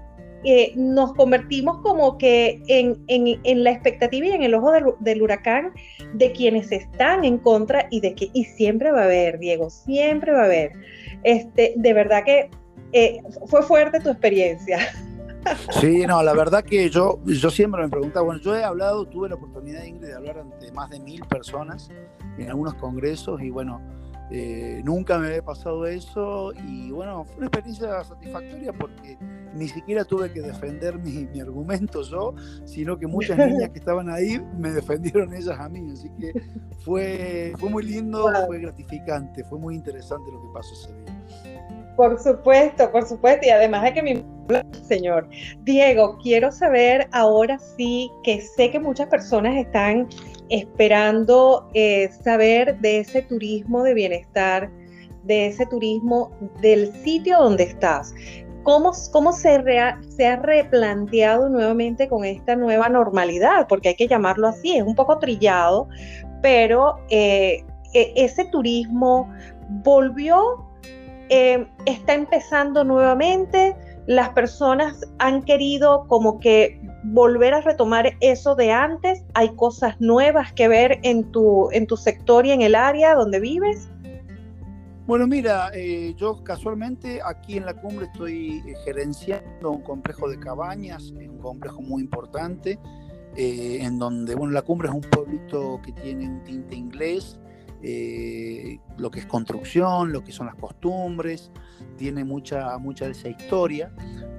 eh, 0.45 0.73
nos 0.75 1.13
convertimos 1.15 1.79
como 1.83 2.17
que 2.17 2.63
en, 2.69 3.65
la 3.65 3.71
expectativa 3.71 4.27
y 4.27 4.31
en 4.31 4.43
el 4.43 4.55
ojo 4.55 4.73
del, 5.01 5.23
huracán 5.23 5.73
de 6.15 6.33
quienes 6.33 6.73
están 6.73 7.25
en 7.25 7.39
contra 7.39 7.87
y 7.91 8.01
de 8.01 8.15
que 8.15 8.31
y 8.33 8.45
siempre 8.45 8.91
va 8.91 9.03
a 9.03 9.05
haber, 9.05 9.39
Diego, 9.39 9.69
siempre 9.71 10.33
va 10.33 10.43
a 10.43 10.47
haber. 10.47 10.73
Este, 11.25 11.75
de 11.77 11.93
verdad 11.93 12.25
que 12.25 12.51
eh, 12.93 13.21
fue 13.47 13.63
fuerte 13.63 14.01
tu 14.01 14.11
experiencia. 14.11 14.79
Sí, 15.81 16.05
no, 16.07 16.23
la 16.23 16.35
verdad 16.35 16.63
que 16.65 16.91
yo, 16.91 17.19
yo 17.25 17.51
siempre 17.51 17.83
me 17.83 17.89
preguntaba, 17.89 18.27
bueno, 18.27 18.41
yo 18.41 18.57
he 18.57 18.65
hablado, 18.65 19.07
tuve 19.07 19.29
la 19.29 19.37
oportunidad, 19.37 19.85
Ingrid, 19.85 20.09
de 20.09 20.15
hablar 20.15 20.39
ante 20.39 20.71
más 20.73 20.91
de 20.91 21.01
mil 21.01 21.25
personas 21.27 21.89
en 22.39 22.49
algunos 22.49 22.75
congresos 22.75 23.41
y 23.41 23.51
bueno, 23.51 23.81
eh, 24.31 24.81
nunca 24.85 25.19
me 25.19 25.27
había 25.27 25.43
pasado 25.43 25.87
eso 25.87 26.53
y 26.53 26.93
bueno, 26.93 27.25
fue 27.25 27.39
una 27.39 27.47
experiencia 27.47 28.05
satisfactoria 28.05 28.73
porque 28.73 29.19
ni 29.55 29.67
siquiera 29.69 30.05
tuve 30.05 30.33
que 30.33 30.41
defender 30.41 30.97
mi, 30.99 31.41
argumento 31.41 32.03
yo, 32.03 32.35
sino 32.65 32.97
que 32.97 33.09
muchas 33.09 33.37
niñas 33.49 33.71
que 33.71 33.81
estaban 33.81 34.09
ahí 34.09 34.41
me 34.57 34.71
defendieron 34.71 35.35
ellas 35.35 35.59
a 35.59 35.69
mí, 35.69 35.91
así 35.93 36.09
que 36.21 36.33
fue, 36.85 37.53
fue 37.59 37.71
muy 37.71 37.85
lindo, 37.85 38.31
fue 38.47 38.61
gratificante, 38.61 39.43
fue 39.45 39.59
muy 39.59 39.75
interesante 39.75 40.31
lo 40.31 40.41
que 40.43 40.49
pasó 40.55 40.75
ese 40.75 40.93
día. 40.93 41.95
Por 41.97 42.19
supuesto, 42.21 42.91
por 42.93 43.05
supuesto, 43.05 43.47
y 43.47 43.51
además 43.51 43.83
de 43.83 43.95
que 43.95 44.03
mi 44.03 44.25
señor 44.87 45.29
Diego, 45.63 46.19
quiero 46.23 46.51
saber 46.53 47.09
ahora 47.13 47.59
sí 47.59 48.11
que 48.25 48.41
sé 48.41 48.71
que 48.71 48.81
muchas 48.81 49.09
personas 49.09 49.57
están 49.57 50.09
esperando 50.51 51.69
eh, 51.75 52.11
saber 52.23 52.79
de 52.81 52.99
ese 53.01 53.23
turismo 53.23 53.83
de 53.83 53.95
bienestar, 53.95 54.71
de 55.25 55.47
ese 55.47 55.67
turismo 55.67 56.31
del 56.61 56.93
sitio 56.93 57.39
donde 57.39 57.65
estás. 57.65 58.13
¿Cómo, 58.63 58.93
cómo 59.13 59.33
se, 59.33 59.55
ha 59.55 60.37
replanteado 60.37 61.49
nuevamente 61.49 62.09
con 62.09 62.25
esta 62.25 62.57
nueva 62.57 62.89
normalidad? 62.89 63.67
Porque 63.69 63.91
hay 63.91 63.95
que 63.95 64.07
llamarlo 64.07 64.49
así, 64.49 64.77
es 64.77 64.83
un 64.83 64.95
poco 64.95 65.19
trillado, 65.19 65.89
pero 66.43 66.99
eh, 67.09 67.65
e, 67.95 68.13
ese 68.17 68.45
turismo 68.47 69.33
volvió, 69.83 70.67
eh, 71.31 71.67
está 71.87 72.15
empezando 72.15 72.85
nuevamente, 72.85 73.75
las 74.11 74.31
personas 74.31 75.09
han 75.21 75.45
querido 75.45 76.05
como 76.09 76.41
que 76.41 76.81
volver 77.05 77.55
a 77.55 77.61
retomar 77.61 78.17
eso 78.19 78.57
de 78.57 78.73
antes? 78.73 79.23
¿Hay 79.35 79.55
cosas 79.55 80.01
nuevas 80.01 80.53
que 80.53 80.67
ver 80.67 80.99
en 81.05 81.31
tu, 81.31 81.71
en 81.71 81.87
tu 81.87 81.97
sector 81.97 82.45
y 82.45 82.51
en 82.51 82.61
el 82.61 82.75
área 82.75 83.15
donde 83.15 83.39
vives? 83.39 83.89
Bueno, 85.07 85.29
mira, 85.29 85.71
eh, 85.75 86.13
yo 86.17 86.43
casualmente 86.43 87.21
aquí 87.25 87.57
en 87.57 87.67
la 87.67 87.75
cumbre 87.75 88.07
estoy 88.07 88.61
eh, 88.67 88.75
gerenciando 88.85 89.71
un 89.71 89.83
complejo 89.83 90.29
de 90.29 90.41
cabañas, 90.41 91.13
un 91.13 91.39
complejo 91.39 91.81
muy 91.81 92.03
importante, 92.03 92.81
eh, 93.37 93.79
en 93.81 94.01
donde, 94.01 94.35
bueno, 94.35 94.53
la 94.53 94.63
cumbre 94.63 94.89
es 94.89 94.95
un 94.95 95.03
pueblito 95.03 95.81
que 95.85 95.93
tiene 95.93 96.29
un 96.29 96.43
tinte 96.43 96.75
inglés, 96.75 97.39
lo 97.83 99.11
que 99.11 99.21
es 99.21 99.27
construcción, 99.27 100.13
lo 100.13 100.23
que 100.23 100.33
son 100.33 100.47
las 100.47 100.57
costumbres, 100.57 101.51
tiene 101.97 102.25
mucha, 102.25 102.77
mucha 102.79 103.07
de 103.07 103.13
esa 103.13 103.29
historia. 103.29 103.93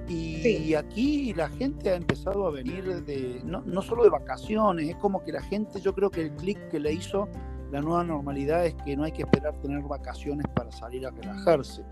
Y 0.08 0.74
aquí 0.74 1.32
la 1.34 1.48
gente 1.48 1.90
ha 1.90 1.94
empezado 1.94 2.46
a 2.46 2.50
venir 2.50 3.04
de, 3.04 3.40
no, 3.44 3.62
no, 3.62 3.82
solo 3.82 4.04
de 4.04 4.10
vacaciones, 4.10 4.88
es 4.88 4.96
como 4.96 5.24
que 5.24 5.32
la 5.32 5.42
gente, 5.42 5.80
yo 5.80 5.94
creo 5.94 6.10
que 6.10 6.22
el 6.22 6.32
clic 6.32 6.68
que 6.68 6.78
le 6.78 6.92
hizo 6.92 7.28
la 7.72 7.80
nueva 7.80 8.04
normalidad 8.04 8.66
es 8.66 8.74
que 8.74 8.94
no 8.94 9.04
hay 9.04 9.12
que 9.12 9.22
esperar 9.22 9.58
tener 9.62 9.82
vacaciones 9.82 10.46
para 10.54 10.70
salir 10.70 11.06
a 11.06 11.10
relajarse. 11.10 11.82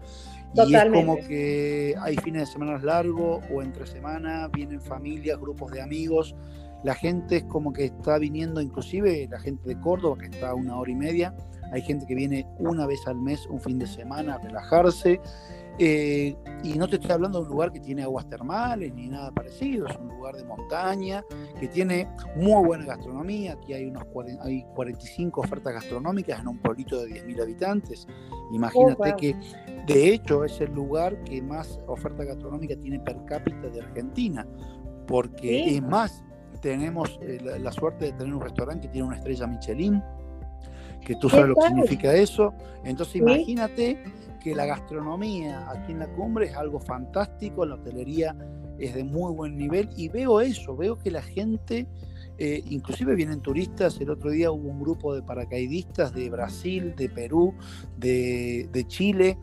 Y 0.54 0.74
es 0.74 0.84
como 0.92 1.16
que 1.16 1.94
hay 1.98 2.16
fines 2.16 2.42
de 2.42 2.52
semana 2.52 2.78
largos 2.82 3.42
o 3.50 3.62
entre 3.62 3.86
semana 3.86 4.48
vienen 4.48 4.82
familias, 4.82 5.40
grupos 5.40 5.72
de 5.72 5.80
amigos. 5.80 6.34
La 6.82 6.94
gente 6.94 7.38
es 7.38 7.44
como 7.44 7.72
que 7.72 7.86
está 7.86 8.18
viniendo, 8.18 8.60
inclusive 8.60 9.28
la 9.30 9.38
gente 9.38 9.68
de 9.68 9.80
Córdoba, 9.80 10.16
que 10.18 10.26
está 10.26 10.50
a 10.50 10.54
una 10.54 10.76
hora 10.78 10.90
y 10.90 10.96
media. 10.96 11.34
Hay 11.72 11.82
gente 11.82 12.06
que 12.06 12.14
viene 12.14 12.46
una 12.58 12.86
vez 12.86 13.06
al 13.06 13.20
mes, 13.20 13.46
un 13.46 13.60
fin 13.60 13.78
de 13.78 13.86
semana, 13.86 14.34
a 14.34 14.38
relajarse. 14.38 15.20
Eh, 15.82 16.36
y 16.62 16.74
no 16.74 16.86
te 16.88 16.96
estoy 16.96 17.10
hablando 17.10 17.38
de 17.38 17.44
un 17.46 17.52
lugar 17.52 17.72
que 17.72 17.80
tiene 17.80 18.02
aguas 18.02 18.28
termales 18.28 18.92
ni 18.92 19.08
nada 19.08 19.30
parecido, 19.30 19.86
es 19.86 19.96
un 19.96 20.08
lugar 20.08 20.36
de 20.36 20.44
montaña 20.44 21.24
que 21.58 21.68
tiene 21.68 22.06
muy 22.36 22.66
buena 22.66 22.84
gastronomía. 22.84 23.54
Aquí 23.54 23.72
hay, 23.72 23.86
unos, 23.86 24.04
hay 24.42 24.62
45 24.74 25.40
ofertas 25.40 25.72
gastronómicas 25.72 26.38
en 26.40 26.48
un 26.48 26.58
pueblito 26.58 27.00
de 27.00 27.24
10.000 27.24 27.42
habitantes. 27.42 28.06
Imagínate 28.52 29.14
que 29.16 29.36
de 29.86 30.12
hecho 30.12 30.44
es 30.44 30.60
el 30.60 30.72
lugar 30.74 31.22
que 31.24 31.40
más 31.40 31.80
oferta 31.86 32.24
gastronómica 32.24 32.76
tiene 32.76 33.00
per 33.00 33.24
cápita 33.24 33.68
de 33.68 33.80
Argentina, 33.80 34.46
porque 35.06 35.76
es 35.76 35.82
más, 35.82 36.22
tenemos 36.60 37.18
eh, 37.22 37.38
la, 37.60 37.72
suerte 37.72 38.06
de 38.06 38.12
tener 38.12 38.34
un 38.34 38.40
restaurante 38.40 38.86
que 38.86 38.92
tiene 38.92 39.08
una 39.08 39.16
estrella 39.16 39.46
Michelin, 39.46 40.02
que 41.04 41.16
tú 41.16 41.28
sabes 41.28 41.48
lo 41.48 41.54
que 41.54 41.68
significa 41.68 42.14
eso. 42.14 42.52
Entonces 42.84 43.16
imagínate 43.16 44.02
que 44.40 44.54
la 44.54 44.66
gastronomía 44.66 45.68
aquí 45.70 45.92
en 45.92 46.00
la 46.00 46.08
cumbre 46.08 46.46
es 46.46 46.56
algo 46.56 46.80
fantástico, 46.80 47.64
la 47.64 47.74
hotelería 47.74 48.34
es 48.78 48.94
de 48.94 49.04
muy 49.04 49.32
buen 49.34 49.56
nivel 49.56 49.90
y 49.96 50.08
veo 50.08 50.40
eso, 50.40 50.74
veo 50.76 50.98
que 50.98 51.10
la 51.10 51.22
gente, 51.22 51.86
eh, 52.38 52.62
inclusive 52.70 53.14
vienen 53.14 53.40
turistas, 53.40 54.00
el 54.00 54.10
otro 54.10 54.30
día 54.30 54.50
hubo 54.50 54.70
un 54.70 54.80
grupo 54.80 55.14
de 55.14 55.22
paracaidistas 55.22 56.14
de 56.14 56.30
Brasil, 56.30 56.94
de 56.96 57.10
Perú, 57.10 57.54
de, 57.98 58.84
Chile 58.88 59.36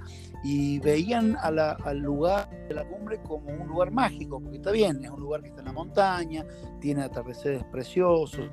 y 0.50 0.80
veían 0.80 1.36
al 1.42 1.98
lugar 1.98 2.50
de 2.70 2.74
la 2.74 2.86
cumbre 2.86 3.20
como 3.22 3.50
un 3.50 3.68
lugar 3.68 3.92
mágico, 3.92 4.40
porque 4.40 4.56
está 4.56 4.72
bien, 4.72 5.04
es 5.04 5.12
un 5.12 5.20
lugar 5.20 5.42
que 5.42 5.50
está 5.50 5.60
en 5.60 5.66
la 5.66 5.74
montaña, 5.74 6.46
tiene 6.80 7.04
atardeceres 7.04 7.66
preciosos, 7.66 8.50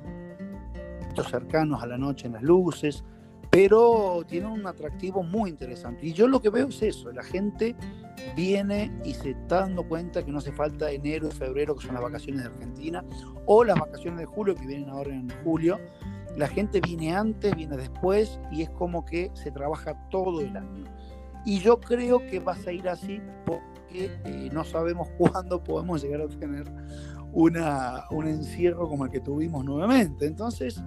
cercanos 1.29 1.81
a 1.81 1.87
la 1.87 1.97
noche 1.97 2.27
en 2.27 2.33
las 2.33 2.43
luces, 2.43 3.01
pero 3.49 4.25
tiene 4.27 4.47
un 4.47 4.67
atractivo 4.67 5.23
muy 5.23 5.49
interesante. 5.49 6.05
Y 6.07 6.11
yo 6.11 6.27
lo 6.27 6.41
que 6.41 6.49
veo 6.49 6.67
es 6.67 6.81
eso, 6.81 7.13
la 7.13 7.23
gente 7.23 7.77
viene 8.35 8.91
y 9.05 9.13
se 9.13 9.29
está 9.29 9.61
dando 9.61 9.87
cuenta 9.87 10.21
que 10.21 10.33
no 10.33 10.39
hace 10.39 10.51
falta 10.51 10.91
enero 10.91 11.29
y 11.29 11.31
febrero, 11.31 11.77
que 11.77 11.85
son 11.85 11.95
las 11.95 12.03
vacaciones 12.03 12.43
de 12.43 12.49
Argentina, 12.49 13.05
o 13.45 13.63
las 13.63 13.79
vacaciones 13.79 14.19
de 14.19 14.25
julio, 14.25 14.53
que 14.53 14.67
vienen 14.67 14.89
ahora 14.89 15.15
en 15.15 15.29
julio. 15.45 15.79
La 16.35 16.49
gente 16.49 16.81
viene 16.81 17.15
antes, 17.15 17.55
viene 17.55 17.77
después, 17.77 18.37
y 18.51 18.63
es 18.63 18.69
como 18.71 19.05
que 19.05 19.31
se 19.33 19.49
trabaja 19.49 19.97
todo 20.09 20.41
el 20.41 20.57
año. 20.57 20.83
Y 21.45 21.59
yo 21.59 21.79
creo 21.79 22.19
que 22.19 22.39
va 22.39 22.53
a 22.53 22.57
seguir 22.57 22.89
así 22.89 23.21
porque 23.45 24.11
eh, 24.25 24.49
no 24.51 24.63
sabemos 24.63 25.09
cuándo 25.17 25.63
podemos 25.63 26.01
llegar 26.03 26.21
a 26.21 26.27
tener 26.27 26.65
una, 27.33 28.05
un 28.11 28.27
encierro 28.27 28.87
como 28.87 29.05
el 29.05 29.11
que 29.11 29.19
tuvimos 29.19 29.63
nuevamente. 29.63 30.25
Entonces, 30.25 30.81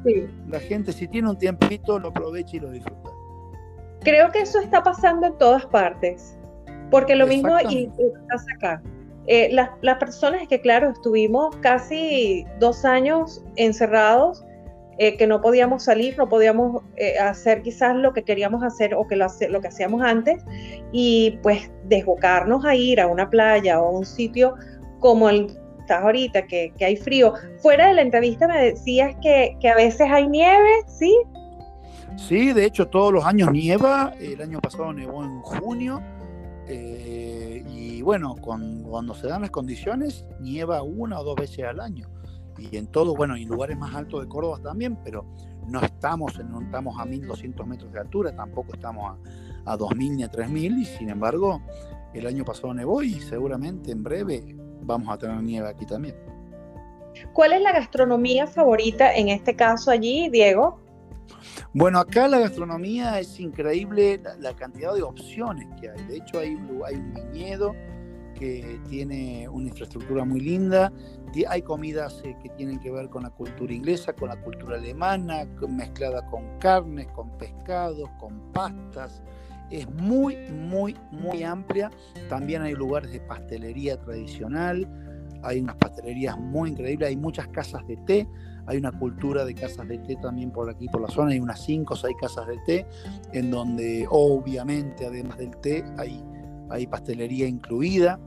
la 0.49 0.59
gente 0.59 0.93
si 0.93 1.07
tiene 1.07 1.31
un 1.31 1.39
tiempito, 1.39 1.99
lo 1.99 2.09
aprovecha 2.09 2.57
y 2.57 2.61
lo 2.61 2.71
disfruta. 2.71 3.11
Creo 4.01 4.31
que 4.31 4.41
eso 4.41 4.61
está 4.61 4.83
pasando 4.83 5.27
en 5.27 5.39
todas 5.39 5.67
partes, 5.67 6.39
porque 6.91 7.17
lo 7.17 7.27
mismo 7.27 7.51
y, 7.69 7.89
pasa 8.29 8.47
acá. 8.57 8.83
Eh, 9.27 9.51
las, 9.53 9.69
las, 9.83 9.99
personas 9.99 10.49
que, 10.49 10.59
claro, 10.61 10.91
estuvimos 10.91 11.55
casi 11.57 12.47
dos 12.61 12.87
años 12.87 13.45
encerrados, 13.57 14.43
eh, 14.99 15.17
que 15.17 15.27
no 15.27 15.41
podíamos 15.41 15.85
salir, 15.85 16.17
no 16.19 16.29
podíamos 16.29 16.83
eh, 16.97 17.19
hacer 17.19 17.63
quizás 17.63 17.95
lo 17.97 18.13
que 18.13 18.25
queríamos 18.25 18.63
hacer 18.63 18.95
o 18.95 19.07
que 19.07 19.17
lo, 19.17 19.27
lo 19.49 19.61
que 19.61 19.69
hacíamos 19.69 20.03
antes, 20.03 20.43
y 20.93 21.39
pues 21.43 21.71
desbocarnos 21.85 22.65
a 22.65 22.75
ir 22.75 23.01
a 23.01 23.07
una 23.07 23.31
playa 23.31 23.81
o 23.81 23.87
a 23.87 23.99
un 23.99 24.05
sitio 24.05 24.55
como 25.01 25.29
el 25.29 25.57
estás 25.89 26.05
ahorita, 26.05 26.47
que, 26.47 26.73
que, 26.77 26.85
hay 26.85 26.97
frío. 26.97 27.33
Fuera 27.63 27.89
de 27.89 27.95
la 27.95 28.03
entrevista 28.03 28.47
me 28.47 28.63
decías 28.63 29.17
que, 29.23 29.57
que, 29.59 29.69
a 29.71 29.75
veces 29.75 30.07
hay 30.11 30.29
nieve, 30.29 30.69
¿sí? 30.87 31.17
Sí, 32.17 32.53
de 32.53 32.67
hecho 32.67 32.89
todos 32.89 33.13
los 33.13 33.25
años 33.25 33.51
nieva. 33.51 34.13
El 34.21 34.43
año 34.43 34.61
pasado 34.61 34.93
nevó 34.93 35.25
en 35.25 35.41
junio. 35.41 36.03
Eh, 36.67 37.65
y 37.67 38.03
bueno, 38.03 38.35
cuando 38.41 39.15
se 39.15 39.29
dan 39.29 39.43
las 39.43 39.51
condiciones, 39.51 40.27
nieva 40.41 40.83
una 40.83 41.21
o 41.21 41.25
dos 41.25 41.37
veces 41.37 41.65
al 41.65 41.81
año. 41.81 42.07
Y 42.59 42.77
en 42.77 42.87
todo, 42.89 43.15
bueno, 43.15 43.37
en 43.37 43.49
lugares 43.49 43.77
más 43.79 43.95
altos 43.95 44.23
de 44.23 44.29
Córdoba 44.29 44.59
también, 44.63 44.99
pero 45.05 45.25
no 45.67 45.81
estamos, 45.81 46.39
no 46.45 46.61
estamos 46.61 46.99
a 46.99 47.05
1200 47.05 47.67
metros 47.67 47.93
de 47.93 48.01
altura, 48.01 48.35
tampoco 48.35 48.75
estamos 48.75 49.17
a, 49.65 49.73
a 49.73 49.77
2000 49.77 50.17
ni 50.17 50.23
a 50.25 50.29
3000, 50.29 50.79
y 50.79 50.85
sin 50.85 51.11
embargo, 51.11 51.61
el 52.15 52.27
año 52.27 52.45
pasado 52.45 52.75
nevó 52.75 53.03
y 53.03 53.21
seguramente 53.21 53.93
en 53.93 54.03
breve 54.03 54.57
vamos 54.83 55.09
a 55.13 55.19
tener 55.19 55.43
nieve 55.43 55.69
aquí 55.69 55.87
también. 55.87 56.17
¿Cuál 57.33 57.53
es 57.53 57.63
la 57.63 57.73
gastronomía 57.73 58.47
favorita 58.47 59.15
en 59.15 59.29
este 59.29 59.57
caso 59.57 59.91
allí, 59.91 60.29
Diego? 60.29 60.81
Bueno, 61.73 61.99
acá 61.99 62.29
la 62.29 62.39
gastronomía 62.39 63.21
es 63.21 63.39
increíble 63.39 64.21
la, 64.41 64.55
cantidad 64.55 64.95
de 64.95 65.03
opciones 65.03 65.69
que 65.81 65.91
hay. 65.91 66.03
De 66.05 66.17
hecho, 66.17 66.39
hay 66.39 66.57
hay 66.87 66.95
un 66.97 67.15
viñedo 67.15 67.75
que 68.35 68.81
tiene 68.89 69.49
una 69.49 69.69
infraestructura 69.69 70.25
muy 70.25 70.41
linda. 70.41 70.93
Hay 71.49 71.63
comidas 71.63 72.23
eh, 72.25 72.37
que 72.43 72.49
tienen 72.51 72.81
que 72.81 72.91
ver 72.91 73.09
con 73.09 73.23
la 73.23 73.31
cultura 73.31 73.73
inglesa, 73.73 74.13
con 74.13 74.29
la 74.29 74.41
cultura 74.41 74.77
alemana, 74.77 75.47
mezclada 75.69 76.27
con 76.27 76.59
carnes, 76.59 77.07
con 77.09 77.31
pescados, 77.39 78.09
con 78.19 78.53
pastas 78.53 79.23
es 79.71 79.91
muy, 79.91 80.37
muy, 80.51 80.97
muy 81.11 81.43
amplia. 81.43 81.91
También 82.29 82.63
hay 82.63 82.75
lugares 82.75 83.13
de 83.13 83.21
pastelería 83.21 84.01
tradicional, 84.01 84.89
hay 85.43 85.61
unas 85.61 85.77
pastelerías 85.77 86.39
muy 86.39 86.71
increíbles, 86.71 87.09
hay 87.09 87.17
muchas 87.17 87.49
casas 87.49 87.87
de 87.87 87.97
té, 87.99 88.29
hay 88.67 88.79
una 88.79 88.93
cultura 88.93 89.45
de 89.45 89.55
casas 89.55 89.87
de 89.89 89.99
té 89.99 90.17
también 90.17 90.51
por 90.51 90.69
aquí, 90.69 90.89
por 90.89 91.01
la 91.01 91.09
zona, 91.09 91.33
hay 91.33 91.41
unas 91.41 91.63
5 91.65 91.95
o 91.95 91.97
6 91.97 92.17
casas 92.21 92.47
de 92.47 92.59
té, 92.67 92.87
en 93.33 93.51
donde 93.51 94.07
obviamente, 94.11 95.07
además 95.07 95.39
del 95.39 95.57
té, 95.59 95.85
hay, 95.97 96.23
hay 96.71 96.87
pastelería 96.87 97.47
incluida, 97.47 98.21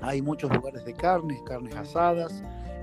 hay 0.00 0.22
muchos 0.22 0.52
lugares 0.52 0.84
de 0.84 0.94
carnes, 0.94 1.40
carnes 1.46 1.74
asadas, 1.76 2.42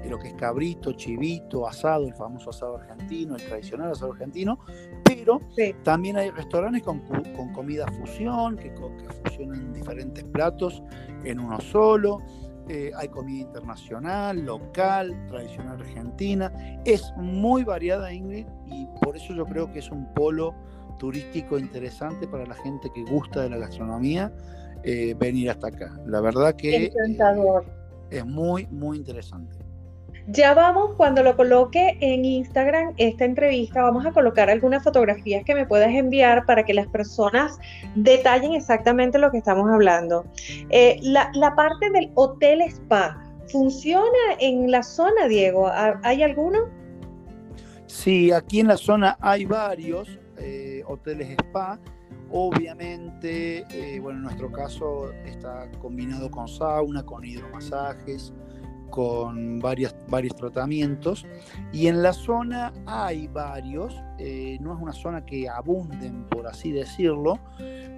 lo 0.10 0.18
que 0.18 0.30
es 0.30 0.34
cabrito, 0.34 0.94
chivito, 0.94 1.68
asado, 1.68 2.08
el 2.08 2.14
famoso 2.14 2.50
asado 2.50 2.78
argentino, 2.78 3.36
el 3.36 3.44
tradicional 3.46 3.92
asado 3.92 4.14
argentino, 4.14 4.60
pero 5.04 5.40
también 5.84 6.18
hay 6.18 6.32
restaurantes 6.32 6.84
con, 6.84 7.02
comida 7.54 7.86
fusión, 7.88 8.58
que, 8.58 8.74
fusionan 9.24 9.74
diferentes 9.74 10.24
platos 10.24 10.82
en 11.24 11.40
uno 11.40 11.60
solo. 11.60 12.20
Eh, 12.68 12.92
hay 12.96 13.10
comida 13.10 13.42
internacional, 13.42 14.46
local, 14.46 15.26
tradicional 15.28 15.82
argentina. 15.82 16.52
Es 16.86 17.12
muy 17.18 17.64
variada, 17.64 18.14
Ingrid, 18.14 18.46
y 18.66 18.88
por 19.02 19.18
eso 19.18 19.34
yo 19.34 19.46
creo 19.46 19.72
que 19.72 19.80
es 19.80 19.92
un 19.92 20.14
polo 20.14 20.56
turístico 20.98 21.58
interesante 21.58 22.28
para 22.28 22.46
la 22.46 22.54
gente 22.56 22.90
que 22.94 23.04
gusta 23.04 23.42
de 23.42 23.50
la 23.50 23.58
gastronomía 23.58 24.32
eh, 24.84 25.16
venir 25.18 25.50
hasta 25.50 25.68
acá. 25.68 26.00
La 26.06 26.22
verdad 26.22 26.56
que 26.56 26.86
eh, 26.86 26.94
es 28.10 28.26
muy, 28.26 28.68
muy 28.68 28.98
interesante. 28.98 29.62
Ya 30.28 30.54
vamos, 30.54 30.92
cuando 30.98 31.24
lo 31.24 31.36
coloque 31.36 31.98
en 32.00 32.26
Instagram, 32.26 32.94
esta 32.98 33.26
entrevista, 33.26 33.82
vamos 33.82 34.06
a 34.06 34.12
colocar 34.12 34.50
algunas 34.50 34.84
fotografías 34.84 35.44
que 35.44 35.56
me 35.56 35.66
puedas 35.66 35.90
enviar 35.90 36.46
para 36.46 36.64
que 36.64 36.74
las 36.74 36.88
personas 36.88 37.58
detallen 37.96 38.54
exactamente 38.54 39.18
lo 39.18 39.32
que 39.32 39.40
estamos 39.40 39.68
hablando. 39.70 40.26
Eh, 40.70 41.00
la, 41.02 41.56
parte 41.56 41.90
del 41.90 42.12
hotel 42.14 42.62
spa, 42.62 43.20
¿funciona 43.48 44.20
en 44.40 44.70
la 44.70 44.84
zona, 44.84 45.28
Diego? 45.28 45.70
¿Hay 46.04 46.22
alguno? 46.22 46.60
Sí, 47.88 48.32
aquí 48.32 48.60
en 48.60 48.68
la 48.68 48.78
zona 48.78 49.18
hay 49.20 49.46
varios 49.46 50.20
eh, 50.38 50.84
hoteles 50.88 51.32
spa. 51.32 51.80
Obviamente, 52.32 53.66
eh, 53.70 54.00
bueno, 54.00 54.20
en 54.20 54.24
nuestro 54.24 54.52
caso 54.52 55.12
está 55.26 55.70
combinado 55.80 56.32
con 56.32 56.48
sauna, 56.48 57.04
con 57.04 57.26
hidromasajes, 57.26 58.34
con 58.90 59.60
varios 59.60 59.96
tratamientos. 60.36 61.26
Y 61.74 61.88
en 61.88 62.04
la 62.04 62.14
zona 62.14 62.72
hay 62.86 63.28
varios, 63.28 63.96
eh, 64.20 64.58
no 64.62 64.76
es 64.76 64.82
una 64.82 64.94
zona 64.94 65.26
que 65.26 65.50
abunden, 65.50 66.26
por 66.30 66.48
así 66.48 66.72
decirlo, 66.72 67.40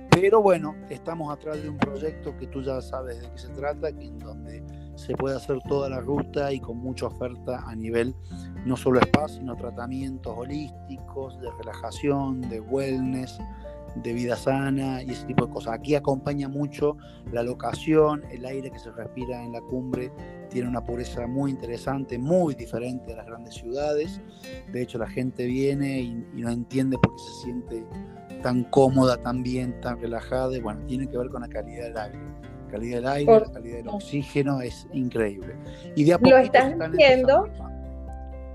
pero 0.09 0.41
bueno, 0.41 0.75
estamos 0.89 1.33
atrás 1.33 1.61
de 1.61 1.69
un 1.69 1.77
proyecto 1.77 2.37
que 2.37 2.47
tú 2.47 2.61
ya 2.61 2.79
sabes 2.81 3.19
de 3.21 3.31
qué 3.31 3.37
se 3.37 3.49
trata, 3.49 3.89
en 3.89 4.19
donde 4.19 4.63
se 4.95 5.15
puede 5.15 5.35
hacer 5.35 5.59
toda 5.67 5.89
la 5.89 5.99
ruta 5.99 6.53
y 6.53 6.59
con 6.59 6.77
mucha 6.77 7.07
oferta 7.07 7.63
a 7.65 7.75
nivel 7.75 8.15
no 8.63 8.77
solo 8.77 8.99
spa, 9.01 9.27
sino 9.27 9.55
tratamientos 9.55 10.33
holísticos, 10.37 11.39
de 11.41 11.49
relajación, 11.57 12.41
de 12.41 12.61
wellness, 12.61 13.39
de 13.95 14.13
vida 14.13 14.35
sana 14.35 15.03
y 15.03 15.11
ese 15.11 15.25
tipo 15.25 15.45
de 15.45 15.53
cosas. 15.53 15.73
Aquí 15.73 15.95
acompaña 15.95 16.47
mucho 16.47 16.97
la 17.31 17.43
locación, 17.43 18.23
el 18.31 18.45
aire 18.45 18.71
que 18.71 18.79
se 18.79 18.91
respira 18.91 19.43
en 19.43 19.51
la 19.51 19.61
cumbre 19.61 20.11
tiene 20.49 20.69
una 20.69 20.83
pureza 20.83 21.25
muy 21.27 21.51
interesante, 21.51 22.17
muy 22.17 22.53
diferente 22.53 23.07
de 23.07 23.15
las 23.15 23.25
grandes 23.25 23.55
ciudades. 23.55 24.21
De 24.71 24.81
hecho, 24.81 24.97
la 24.97 25.07
gente 25.07 25.45
viene 25.45 25.99
y, 25.99 26.13
no 26.33 26.49
entiende 26.49 26.97
por 26.97 27.15
qué 27.15 27.21
se 27.23 27.43
siente 27.43 27.85
tan 28.41 28.63
cómoda, 28.65 29.17
tan 29.17 29.41
bien, 29.41 29.79
tan 29.81 29.99
relajada. 29.99 30.55
Y 30.55 30.61
bueno, 30.61 30.81
tiene 30.85 31.07
que 31.07 31.17
ver 31.17 31.29
con 31.29 31.41
la 31.41 31.47
calidad 31.47 31.85
del 31.85 31.97
aire. 31.97 32.19
La 32.65 32.71
calidad 32.71 32.97
del 32.97 33.07
aire, 33.07 33.39
la 33.39 33.51
calidad 33.51 33.77
del 33.77 33.87
oxígeno 33.87 34.61
es 34.61 34.87
increíble. 34.93 35.55
Y 35.95 36.03
de 36.03 36.13
a 36.13 36.17
Lo 36.19 36.37
estás 36.37 36.91
diciendo. 36.91 37.49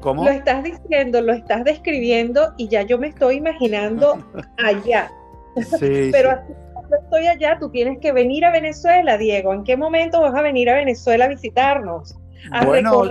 ¿Cómo? 0.01 0.25
Lo 0.25 0.31
estás 0.31 0.63
diciendo, 0.63 1.21
lo 1.21 1.33
estás 1.33 1.65
describiendo 1.65 2.55
y 2.57 2.69
ya 2.69 2.83
yo 2.83 2.99
me 2.99 3.09
estoy 3.09 3.37
imaginando 3.37 4.25
allá. 4.57 5.11
Pero 5.81 6.41
cuando 6.73 6.97
estoy 6.97 7.27
allá, 7.27 7.59
tú 7.59 7.71
tienes 7.71 7.99
que 8.01 8.13
venir 8.13 8.45
a 8.45 8.51
Venezuela, 8.51 9.19
Diego. 9.19 9.53
¿En 9.53 9.65
qué 9.65 9.77
momento 9.77 10.21
vas 10.21 10.35
a 10.35 10.43
venir 10.43 10.71
a 10.71 10.75
Venezuela 10.75 11.27
a 11.27 11.29
visitarnos? 11.29 12.17
A 12.53 12.65
bueno, 12.65 13.05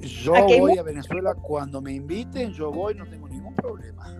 Yo 0.00 0.34
voy 0.58 0.78
a 0.78 0.82
Venezuela 0.82 1.34
cuando 1.34 1.80
me 1.80 1.92
inviten, 1.92 2.52
yo 2.52 2.70
voy, 2.70 2.94
no 2.94 3.06
tengo 3.06 3.28
ningún 3.28 3.54
problema. 3.54 4.14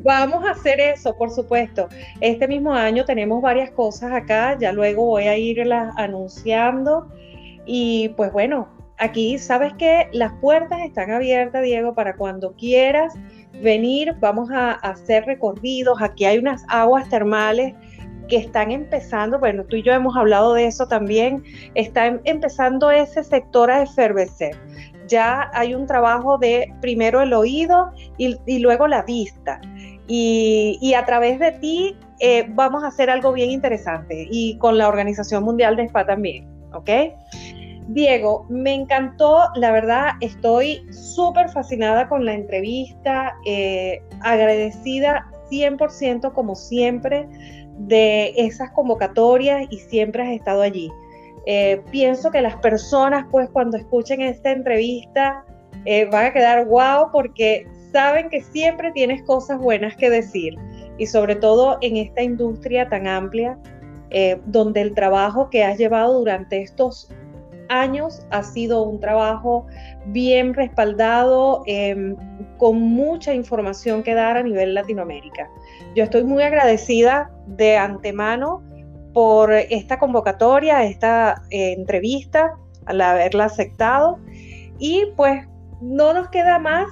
Vamos 0.00 0.44
a 0.44 0.52
hacer 0.52 0.78
eso, 0.80 1.16
por 1.16 1.30
supuesto. 1.30 1.88
Este 2.20 2.46
mismo 2.46 2.72
año 2.72 3.04
tenemos 3.04 3.42
varias 3.42 3.70
cosas 3.72 4.12
acá, 4.12 4.56
ya 4.58 4.72
luego 4.72 5.04
voy 5.04 5.24
a 5.24 5.36
irlas 5.36 5.92
anunciando. 5.96 7.08
Y 7.66 8.10
pues 8.10 8.32
bueno, 8.32 8.68
aquí 8.96 9.38
sabes 9.38 9.72
que 9.74 10.08
las 10.12 10.32
puertas 10.34 10.80
están 10.80 11.10
abiertas, 11.10 11.62
Diego, 11.62 11.94
para 11.94 12.16
cuando 12.16 12.54
quieras 12.54 13.14
venir, 13.62 14.14
vamos 14.20 14.50
a, 14.50 14.72
hacer 14.72 15.24
recorridos. 15.24 16.00
Aquí 16.00 16.24
hay 16.24 16.38
unas 16.38 16.64
aguas 16.68 17.08
termales 17.08 17.74
que 18.28 18.36
están 18.36 18.70
empezando, 18.70 19.38
bueno, 19.38 19.64
tú 19.64 19.76
y 19.76 19.82
yo 19.82 19.92
hemos 19.92 20.16
hablado 20.16 20.54
de 20.54 20.66
eso 20.66 20.86
también, 20.86 21.42
está 21.74 22.06
em, 22.06 22.20
empezando 22.24 22.90
ese 22.90 23.24
sector 23.24 23.70
a 23.70 23.82
efervecer. 23.82 24.56
Ya 25.08 25.50
hay 25.54 25.74
un 25.74 25.86
trabajo 25.86 26.36
de 26.36 26.72
primero 26.82 27.22
el 27.22 27.32
oído 27.32 27.90
y, 28.18 28.58
luego 28.58 28.86
la 28.86 29.02
vista. 29.02 29.60
Y, 30.06 30.92
a 30.94 31.04
través 31.06 31.38
de 31.38 31.52
ti 31.52 31.96
eh, 32.20 32.46
vamos 32.50 32.84
a 32.84 32.88
hacer 32.88 33.08
algo 33.08 33.32
bien 33.32 33.50
interesante 33.50 34.26
y 34.30 34.58
con 34.58 34.76
la 34.76 34.88
Organización 34.88 35.44
Mundial 35.44 35.76
de 35.76 35.84
Spa 35.84 36.04
también, 36.04 36.46
¿ok? 36.74 36.90
Diego, 37.88 38.44
me 38.50 38.74
encantó, 38.74 39.48
la 39.54 39.72
verdad 39.72 40.10
estoy 40.20 40.86
súper 40.92 41.48
fascinada 41.48 42.08
con 42.08 42.24
la 42.24 42.34
entrevista, 42.34 43.34
eh, 43.46 44.02
agradecida 44.20 45.30
100% 45.50 46.32
como 46.34 46.54
siempre 46.54 47.26
de 47.78 48.34
esas 48.36 48.70
convocatorias 48.72 49.66
y 49.70 49.78
siempre 49.78 50.22
has 50.22 50.30
estado 50.30 50.62
allí. 50.62 50.90
Eh, 51.46 51.80
pienso 51.90 52.30
que 52.30 52.42
las 52.42 52.56
personas, 52.56 53.24
pues, 53.30 53.48
cuando 53.50 53.78
escuchen 53.78 54.20
esta 54.20 54.50
entrevista, 54.50 55.46
eh, 55.86 56.04
van 56.04 56.26
a 56.26 56.32
quedar 56.34 56.66
wow 56.66 57.10
porque 57.10 57.66
saben 57.90 58.28
que 58.28 58.42
siempre 58.42 58.92
tienes 58.92 59.22
cosas 59.22 59.58
buenas 59.58 59.96
que 59.96 60.10
decir 60.10 60.56
y 60.98 61.06
sobre 61.06 61.36
todo 61.36 61.78
en 61.80 61.96
esta 61.96 62.22
industria 62.22 62.88
tan 62.90 63.06
amplia, 63.06 63.58
eh, 64.10 64.40
donde 64.44 64.82
el 64.82 64.94
trabajo 64.94 65.48
que 65.48 65.64
has 65.64 65.78
llevado 65.78 66.18
durante 66.18 66.60
estos 66.60 67.10
años 67.68 68.26
ha 68.30 68.42
sido 68.42 68.82
un 68.82 69.00
trabajo 69.00 69.66
bien 70.06 70.54
respaldado, 70.54 71.62
em, 71.66 72.16
con 72.56 72.80
mucha 72.80 73.34
información 73.34 74.02
que 74.02 74.14
dar 74.14 74.36
a 74.36 74.42
nivel 74.42 74.74
Latinoamérica. 74.74 75.48
Yo 75.94 76.04
estoy 76.04 76.24
muy 76.24 76.42
agradecida 76.42 77.30
de 77.46 77.76
antemano 77.76 78.62
por 79.12 79.52
esta 79.52 79.98
convocatoria, 79.98 80.84
esta 80.84 81.42
eh, 81.50 81.72
entrevista, 81.72 82.56
al 82.86 83.00
haberla 83.00 83.44
aceptado. 83.44 84.18
Y 84.78 85.06
pues 85.16 85.46
no 85.80 86.12
nos 86.12 86.28
queda 86.28 86.58
más 86.58 86.88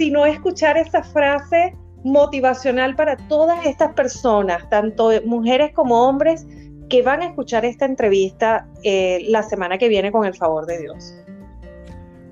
sino 0.00 0.24
escuchar 0.24 0.78
esa 0.78 1.02
frase 1.02 1.76
motivacional 2.04 2.96
para 2.96 3.18
todas 3.28 3.66
estas 3.66 3.92
personas, 3.92 4.66
tanto 4.70 5.10
mujeres 5.26 5.72
como 5.74 6.08
hombres, 6.08 6.46
que 6.90 7.02
van 7.02 7.22
a 7.22 7.26
escuchar 7.26 7.64
esta 7.64 7.86
entrevista 7.86 8.66
eh, 8.82 9.24
la 9.28 9.42
semana 9.44 9.78
que 9.78 9.88
viene 9.88 10.10
con 10.10 10.26
el 10.26 10.34
favor 10.34 10.66
de 10.66 10.80
Dios. 10.80 11.14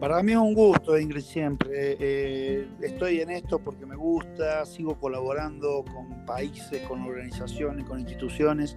Para 0.00 0.22
mí 0.22 0.32
es 0.32 0.38
un 0.38 0.52
gusto, 0.52 0.98
Ingrid, 0.98 1.22
siempre. 1.22 1.96
Eh, 1.98 2.68
estoy 2.82 3.20
en 3.20 3.30
esto 3.30 3.58
porque 3.60 3.86
me 3.86 3.96
gusta, 3.96 4.66
sigo 4.66 4.98
colaborando 4.98 5.84
con 5.92 6.24
países, 6.26 6.82
con 6.82 7.02
organizaciones, 7.02 7.84
con 7.84 8.00
instituciones. 8.00 8.76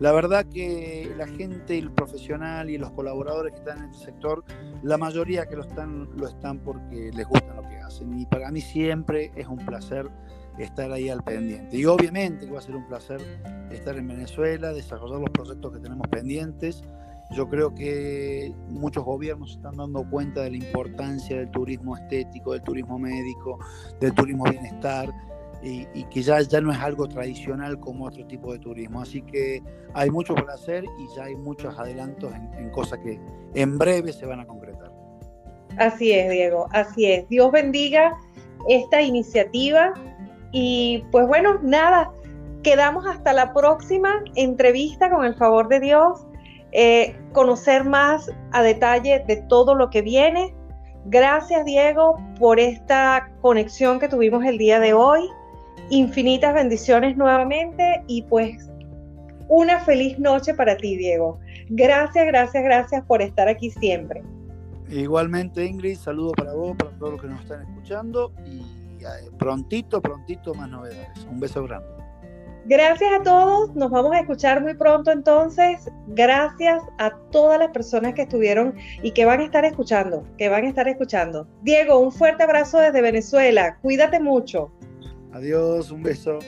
La 0.00 0.10
verdad 0.10 0.44
que 0.44 1.12
la 1.16 1.28
gente, 1.28 1.78
el 1.78 1.92
profesional 1.92 2.68
y 2.68 2.78
los 2.78 2.90
colaboradores 2.90 3.52
que 3.52 3.58
están 3.58 3.78
en 3.78 3.90
este 3.90 4.06
sector, 4.06 4.44
la 4.82 4.98
mayoría 4.98 5.46
que 5.46 5.56
lo 5.56 5.62
están, 5.62 6.08
lo 6.16 6.26
están 6.26 6.58
porque 6.58 7.10
les 7.14 7.26
gusta 7.26 7.54
lo 7.54 7.62
que 7.62 7.76
hacen. 7.76 8.18
Y 8.18 8.26
para 8.26 8.50
mí 8.50 8.60
siempre 8.60 9.30
es 9.36 9.46
un 9.46 9.58
placer 9.58 10.08
estar 10.58 10.92
ahí 10.92 11.08
al 11.08 11.22
pendiente. 11.22 11.76
Y 11.76 11.84
obviamente 11.86 12.46
que 12.46 12.52
va 12.52 12.58
a 12.58 12.62
ser 12.62 12.76
un 12.76 12.86
placer 12.86 13.20
estar 13.70 13.96
en 13.96 14.08
Venezuela, 14.08 14.72
desarrollar 14.72 15.20
los 15.20 15.30
proyectos 15.30 15.72
que 15.72 15.78
tenemos 15.78 16.06
pendientes. 16.08 16.82
Yo 17.30 17.48
creo 17.48 17.74
que 17.74 18.52
muchos 18.68 19.04
gobiernos 19.04 19.52
están 19.52 19.76
dando 19.76 20.08
cuenta 20.10 20.42
de 20.42 20.50
la 20.50 20.56
importancia 20.56 21.38
del 21.38 21.50
turismo 21.50 21.96
estético, 21.96 22.52
del 22.52 22.62
turismo 22.62 22.98
médico, 22.98 23.58
del 24.00 24.12
turismo 24.12 24.44
bienestar, 24.44 25.08
y, 25.62 25.86
que 26.10 26.22
ya, 26.22 26.40
ya 26.40 26.60
no 26.60 26.72
es 26.72 26.78
algo 26.78 27.08
tradicional 27.08 27.78
como 27.78 28.06
otro 28.06 28.26
tipo 28.26 28.52
de 28.52 28.58
turismo. 28.58 29.00
Así 29.00 29.22
que 29.22 29.62
hay 29.94 30.10
mucho 30.10 30.34
por 30.34 30.50
hacer 30.50 30.84
y 30.84 31.16
ya 31.16 31.24
hay 31.24 31.36
muchos 31.36 31.78
adelantos 31.78 32.34
en, 32.34 32.52
en 32.54 32.70
cosas 32.70 32.98
que 32.98 33.18
en 33.54 33.78
breve 33.78 34.12
se 34.12 34.26
van 34.26 34.40
a 34.40 34.46
concretar. 34.46 34.92
Así 35.78 36.12
es, 36.12 36.30
Diego, 36.30 36.66
así 36.72 37.06
es. 37.06 37.28
Dios 37.28 37.50
bendiga 37.50 38.18
esta 38.68 39.00
iniciativa 39.02 39.94
y 40.52 41.04
pues 41.10 41.26
bueno, 41.26 41.58
nada, 41.62 42.12
quedamos 42.62 43.06
hasta 43.06 43.32
la 43.32 43.52
próxima 43.52 44.22
entrevista 44.36 45.10
con 45.10 45.24
el 45.24 45.34
favor 45.34 45.68
de 45.68 45.80
Dios, 45.80 46.26
eh, 46.72 47.16
conocer 47.32 47.84
más 47.84 48.30
a 48.52 48.62
detalle 48.62 49.24
de 49.26 49.36
todo 49.48 49.74
lo 49.74 49.90
que 49.90 50.02
viene. 50.02 50.54
Gracias 51.06 51.64
Diego 51.64 52.16
por 52.38 52.60
esta 52.60 53.30
conexión 53.40 53.98
que 53.98 54.08
tuvimos 54.08 54.44
el 54.44 54.58
día 54.58 54.78
de 54.78 54.92
hoy. 54.92 55.28
Infinitas 55.90 56.54
bendiciones 56.54 57.16
nuevamente 57.16 58.04
y 58.06 58.22
pues 58.22 58.70
una 59.48 59.80
feliz 59.80 60.18
noche 60.18 60.54
para 60.54 60.76
ti 60.76 60.96
Diego. 60.96 61.40
Gracias, 61.70 62.26
gracias, 62.26 62.62
gracias 62.62 63.04
por 63.06 63.22
estar 63.22 63.48
aquí 63.48 63.70
siempre. 63.70 64.22
Igualmente 64.88 65.64
Ingrid, 65.64 65.96
saludo 65.96 66.32
para 66.32 66.52
vos, 66.52 66.76
para 66.76 66.90
todos 66.98 67.12
los 67.12 67.22
que 67.22 67.28
nos 67.28 67.40
están 67.40 67.62
escuchando 67.62 68.30
eh, 69.02 69.30
prontito, 69.38 70.00
prontito 70.00 70.54
más 70.54 70.68
novedades. 70.68 71.26
Un 71.30 71.40
beso 71.40 71.64
grande. 71.64 71.88
Gracias 72.64 73.10
a 73.12 73.22
todos, 73.24 73.74
nos 73.74 73.90
vamos 73.90 74.12
a 74.12 74.20
escuchar 74.20 74.62
muy 74.62 74.74
pronto 74.74 75.10
entonces. 75.10 75.90
Gracias 76.08 76.80
a 76.98 77.10
todas 77.32 77.58
las 77.58 77.70
personas 77.70 78.14
que 78.14 78.22
estuvieron 78.22 78.76
y 79.02 79.10
que 79.10 79.24
van 79.24 79.40
a 79.40 79.44
estar 79.44 79.64
escuchando, 79.64 80.24
que 80.38 80.48
van 80.48 80.64
a 80.64 80.68
estar 80.68 80.86
escuchando. 80.86 81.48
Diego, 81.62 81.98
un 81.98 82.12
fuerte 82.12 82.44
abrazo 82.44 82.78
desde 82.78 83.02
Venezuela, 83.02 83.78
cuídate 83.82 84.20
mucho. 84.20 84.70
Adiós, 85.32 85.90
un 85.90 86.04
beso. 86.04 86.38